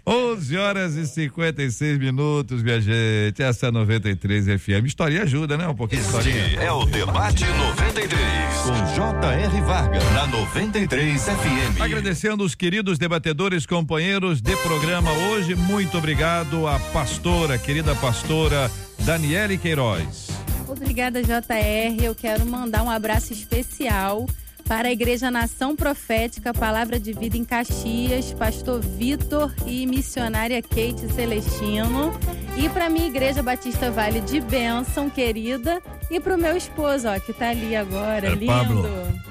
[0.06, 3.42] 11 horas e 56 minutos, minha gente.
[3.42, 4.86] Essa é 93 FM.
[4.86, 5.66] História ajuda, né?
[5.68, 6.32] Um pouquinho de história.
[6.60, 8.18] É o Debate 93,
[8.64, 9.60] com J.R.
[9.62, 11.80] Varga, na 93 FM.
[11.80, 15.54] Agradecendo os queridos debatedores, companheiros de programa hoje.
[15.54, 18.70] Muito obrigado à pastora, querida pastora
[19.04, 20.33] Daniele Queiroz.
[20.68, 22.02] Obrigada, JR.
[22.02, 24.26] Eu quero mandar um abraço especial
[24.66, 31.06] para a Igreja Nação Profética, Palavra de Vida em Caxias, Pastor Vitor e missionária Kate
[31.14, 32.12] Celestino.
[32.56, 35.82] E para minha Igreja Batista Vale de Bênção, querida.
[36.10, 38.46] E para o meu esposo, ó, que está ali agora, é lindo.
[38.46, 38.84] Pablo.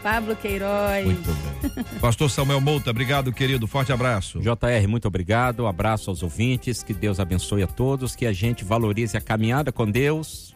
[0.03, 1.05] Pablo Queiroz.
[1.05, 1.99] Muito bem.
[1.99, 3.65] Pastor Samuel Mouta, obrigado, querido.
[3.65, 4.39] Forte abraço.
[4.39, 5.65] JR, muito obrigado.
[5.65, 6.83] Abraço aos ouvintes.
[6.83, 8.15] Que Deus abençoe a todos.
[8.15, 10.52] Que a gente valorize a caminhada com Deus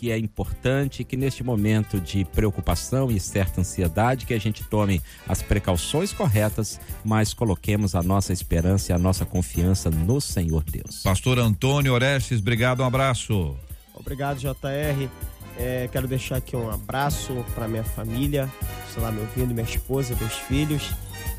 [0.00, 5.02] que é importante que neste momento de preocupação e certa ansiedade que a gente tome
[5.28, 11.02] as precauções corretas, mas coloquemos a nossa esperança e a nossa confiança no Senhor Deus.
[11.02, 13.54] Pastor Antônio Orestes, obrigado, um abraço.
[13.94, 15.06] Obrigado, JR.
[15.58, 18.50] É, quero deixar aqui um abraço para minha família,
[18.94, 20.94] sei lá, meu ouvindo, minha esposa, meus filhos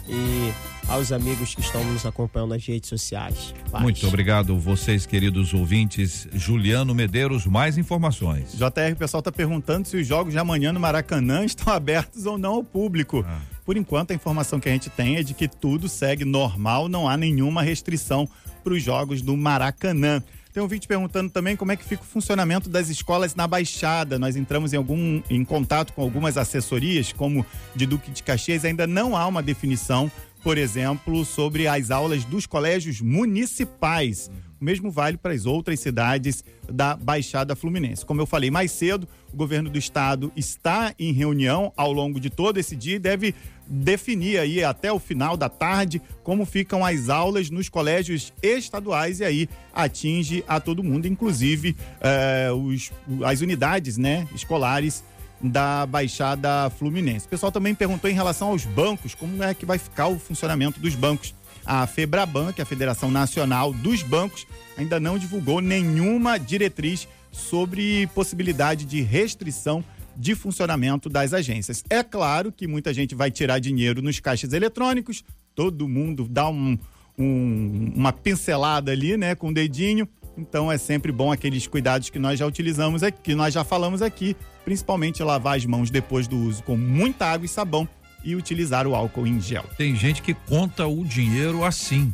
[0.08, 0.54] e
[0.88, 3.54] aos amigos que estão nos acompanhando nas redes sociais.
[3.72, 3.82] Paz.
[3.82, 6.28] Muito obrigado, vocês, queridos ouvintes.
[6.34, 8.52] Juliano Medeiros, mais informações.
[8.54, 12.38] JR, o pessoal está perguntando se os jogos de amanhã no Maracanã estão abertos ou
[12.38, 13.24] não ao público.
[13.26, 13.40] Ah.
[13.64, 17.08] Por enquanto, a informação que a gente tem é de que tudo segue normal, não
[17.08, 18.28] há nenhuma restrição
[18.64, 20.22] para os jogos do Maracanã.
[20.54, 24.20] Tem um vídeo perguntando também como é que fica o funcionamento das escolas na Baixada.
[24.20, 28.86] Nós entramos em algum em contato com algumas assessorias, como de Duque de Caxias, ainda
[28.86, 30.12] não há uma definição,
[30.44, 34.30] por exemplo, sobre as aulas dos colégios municipais.
[34.62, 38.06] O mesmo vale para as outras cidades da Baixada Fluminense.
[38.06, 42.30] Como eu falei mais cedo, o governo do estado está em reunião ao longo de
[42.30, 43.34] todo esse dia e deve
[43.66, 49.24] definir aí até o final da tarde como ficam as aulas nos colégios estaduais e
[49.24, 52.92] aí atinge a todo mundo, inclusive eh, os,
[53.26, 55.04] as unidades né, escolares
[55.42, 57.26] da Baixada Fluminense.
[57.26, 60.80] O pessoal também perguntou em relação aos bancos, como é que vai ficar o funcionamento
[60.80, 61.34] dos bancos.
[61.66, 64.48] A Febraban, que é a Federação Nacional dos Bancos,
[64.78, 69.84] ainda não divulgou nenhuma diretriz sobre possibilidade de restrição
[70.16, 71.84] de funcionamento das agências.
[71.90, 75.24] É claro que muita gente vai tirar dinheiro nos caixas eletrônicos,
[75.56, 76.78] todo mundo dá um,
[77.18, 80.08] um, uma pincelada ali, né, com o dedinho.
[80.38, 84.02] Então é sempre bom aqueles cuidados que nós já utilizamos aqui, que nós já falamos
[84.02, 87.88] aqui, principalmente lavar as mãos depois do uso com muita água e sabão
[88.24, 89.66] e utilizar o álcool em gel.
[89.78, 92.14] Tem gente que conta o dinheiro assim.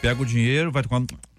[0.00, 0.82] Pega o dinheiro, vai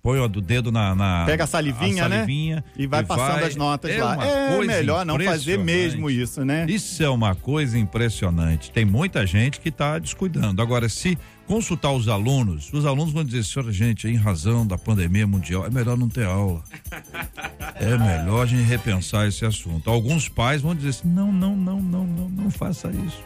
[0.02, 2.64] põe o do dedo na, na pega a salivinha, a salivinha né?
[2.76, 4.18] E vai e passando vai, as notas é lá.
[4.26, 6.66] É melhor não fazer mesmo isso, né?
[6.68, 8.72] Isso é uma coisa impressionante.
[8.72, 10.62] Tem muita gente que está descuidando.
[10.62, 15.28] Agora, se consultar os alunos, os alunos vão dizer, senhora, gente, em razão da pandemia
[15.28, 16.64] mundial, é melhor não ter aula.
[17.76, 19.90] É melhor a gente repensar esse assunto.
[19.90, 23.24] Alguns pais vão dizer assim, não, não, não, não, não, não faça isso.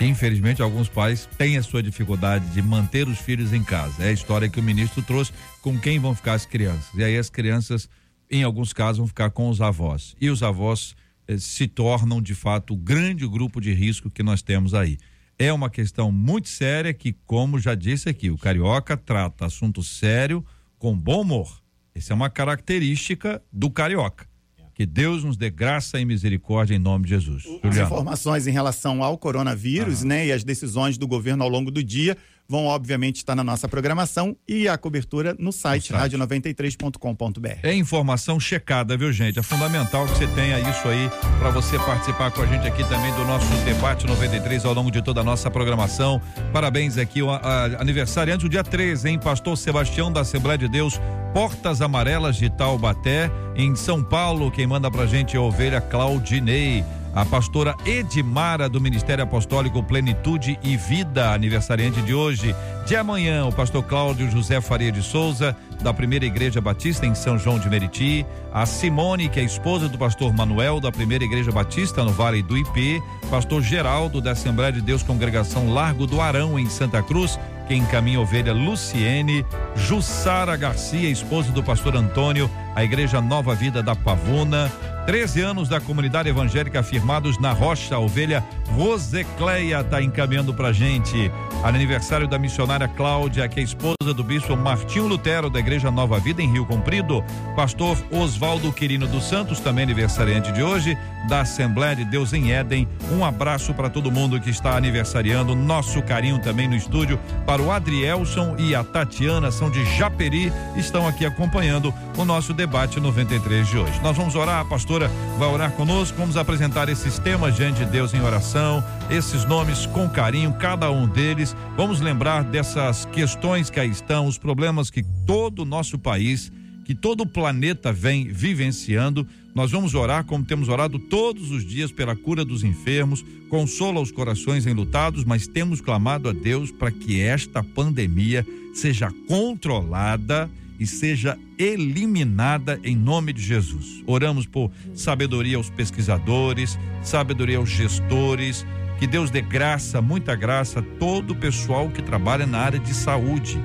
[0.00, 4.02] infelizmente, alguns pais têm a sua dificuldade de manter os filhos em casa.
[4.02, 5.32] É a história que o ministro trouxe
[5.62, 6.92] com quem vão ficar as crianças.
[6.94, 7.88] E aí as crianças,
[8.28, 10.14] em alguns casos, vão ficar com os avós.
[10.20, 10.94] E os avós
[11.28, 14.98] eh, se tornam de fato o grande grupo de risco que nós temos aí.
[15.38, 20.44] É uma questão muito séria que, como já disse aqui, o carioca trata assunto sério
[20.78, 21.62] com bom humor.
[21.94, 24.26] Essa é uma característica do carioca.
[24.74, 27.44] Que Deus nos dê graça e misericórdia em nome de Jesus.
[27.44, 27.82] As Juliano.
[27.82, 30.06] informações em relação ao coronavírus, ah.
[30.06, 32.16] né, e as decisões do governo ao longo do dia
[32.52, 36.14] vão obviamente estar na nossa programação e a cobertura no site, site.
[36.14, 37.48] rádio93.com.br.
[37.62, 39.38] É informação checada, viu, gente?
[39.38, 43.10] É fundamental que você tenha isso aí para você participar com a gente aqui também
[43.14, 46.20] do nosso debate 93 ao longo de toda a nossa programação.
[46.52, 47.30] Parabéns aqui, o
[47.78, 49.18] aniversariante do dia 13, hein?
[49.18, 51.00] Pastor Sebastião da Assembleia de Deus,
[51.32, 54.50] Portas Amarelas de Taubaté, em São Paulo.
[54.50, 56.84] Quem manda pra gente é a ovelha Claudinei
[57.14, 62.54] a pastora Edmara do Ministério Apostólico Plenitude e Vida, aniversariante de hoje.
[62.86, 67.38] De amanhã, o pastor Cláudio José Faria de Souza, da Primeira Igreja Batista em São
[67.38, 68.26] João de Meriti.
[68.52, 72.56] A Simone, que é esposa do pastor Manuel, da Primeira Igreja Batista no Vale do
[72.56, 73.02] IP.
[73.30, 77.38] Pastor Geraldo, da Assembleia de Deus Congregação Largo do Arão, em Santa Cruz.
[77.68, 79.44] Quem encaminha ovelha Luciene.
[79.76, 84.70] Jussara Garcia, esposa do pastor Antônio, a Igreja Nova Vida da Pavuna.
[85.06, 87.96] 13 anos da comunidade evangélica firmados na Rocha.
[87.96, 91.30] A ovelha Rosecleia está encaminhando pra gente.
[91.64, 96.40] Aniversário da missionária Cláudia, que é esposa do bispo Martinho Lutero, da Igreja Nova Vida,
[96.40, 97.24] em Rio Comprido.
[97.56, 100.96] Pastor Oswaldo Quirino dos Santos, também aniversariante de hoje,
[101.28, 102.88] da Assembleia de Deus em Éden.
[103.10, 105.54] Um abraço para todo mundo que está aniversariando.
[105.54, 111.06] Nosso carinho também no estúdio para o Adrielson e a Tatiana, são de Japeri, estão
[111.06, 114.00] aqui acompanhando o nosso debate 93 de hoje.
[114.02, 116.18] Nós vamos orar, pastor pastora vai orar conosco.
[116.18, 121.08] Vamos apresentar esses temas diante de Deus em oração, esses nomes com carinho, cada um
[121.08, 121.56] deles.
[121.76, 126.52] Vamos lembrar dessas questões que aí estão, os problemas que todo o nosso país,
[126.84, 129.26] que todo o planeta vem vivenciando.
[129.54, 134.12] Nós vamos orar como temos orado todos os dias pela cura dos enfermos, consola os
[134.12, 140.50] corações enlutados, mas temos clamado a Deus para que esta pandemia seja controlada
[140.82, 144.02] e seja eliminada em nome de Jesus.
[144.04, 148.66] Oramos por sabedoria aos pesquisadores, sabedoria aos gestores,
[148.98, 152.92] que Deus dê graça, muita graça a todo o pessoal que trabalha na área de
[152.92, 153.60] saúde.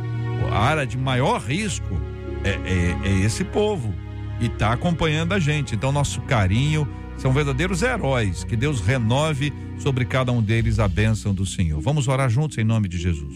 [0.52, 2.00] A área de maior risco
[2.44, 3.94] é, é, é esse povo
[4.40, 5.74] e está acompanhando a gente.
[5.74, 6.88] Então, nosso carinho
[7.18, 8.44] são verdadeiros heróis.
[8.44, 11.82] Que Deus renove sobre cada um deles a bênção do Senhor.
[11.82, 13.36] Vamos orar juntos em nome de Jesus.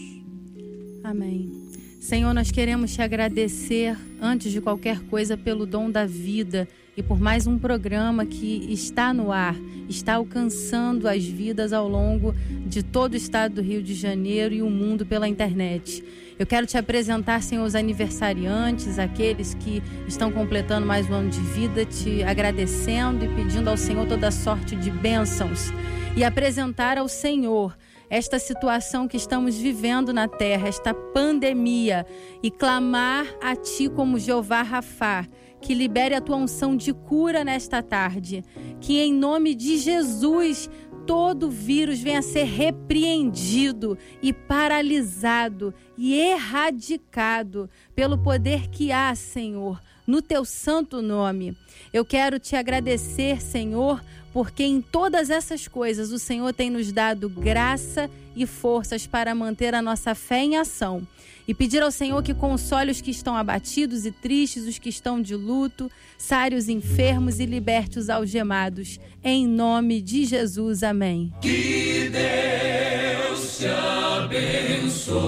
[1.02, 1.71] Amém.
[2.02, 7.20] Senhor, nós queremos te agradecer, antes de qualquer coisa, pelo dom da vida e por
[7.20, 9.54] mais um programa que está no ar,
[9.88, 12.34] está alcançando as vidas ao longo
[12.66, 16.02] de todo o estado do Rio de Janeiro e o mundo pela internet.
[16.36, 21.40] Eu quero te apresentar, Senhor, os aniversariantes, aqueles que estão completando mais um ano de
[21.40, 25.72] vida, te agradecendo e pedindo ao Senhor toda sorte de bênçãos.
[26.16, 27.76] E apresentar ao Senhor
[28.12, 32.04] esta situação que estamos vivendo na terra, esta pandemia,
[32.42, 35.26] e clamar a Ti como Jeová Rafá,
[35.62, 38.44] que libere a tua unção de cura nesta tarde,
[38.82, 40.68] que em nome de Jesus
[41.06, 50.20] todo vírus venha ser repreendido e paralisado e erradicado pelo poder que há, Senhor, no
[50.20, 51.56] teu santo nome.
[51.94, 54.02] Eu quero te agradecer, Senhor,
[54.32, 59.74] porque em todas essas coisas o Senhor tem nos dado graça e forças para manter
[59.74, 61.06] a nossa fé em ação.
[61.46, 65.20] E pedir ao Senhor que console os que estão abatidos e tristes, os que estão
[65.20, 69.00] de luto, sare os enfermos e liberte os algemados.
[69.24, 71.32] Em nome de Jesus, amém.
[71.40, 75.22] Que Deus te abençoe.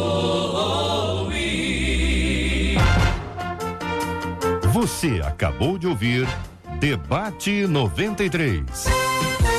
[4.73, 6.27] Você acabou de ouvir
[6.81, 9.54] Debate 93.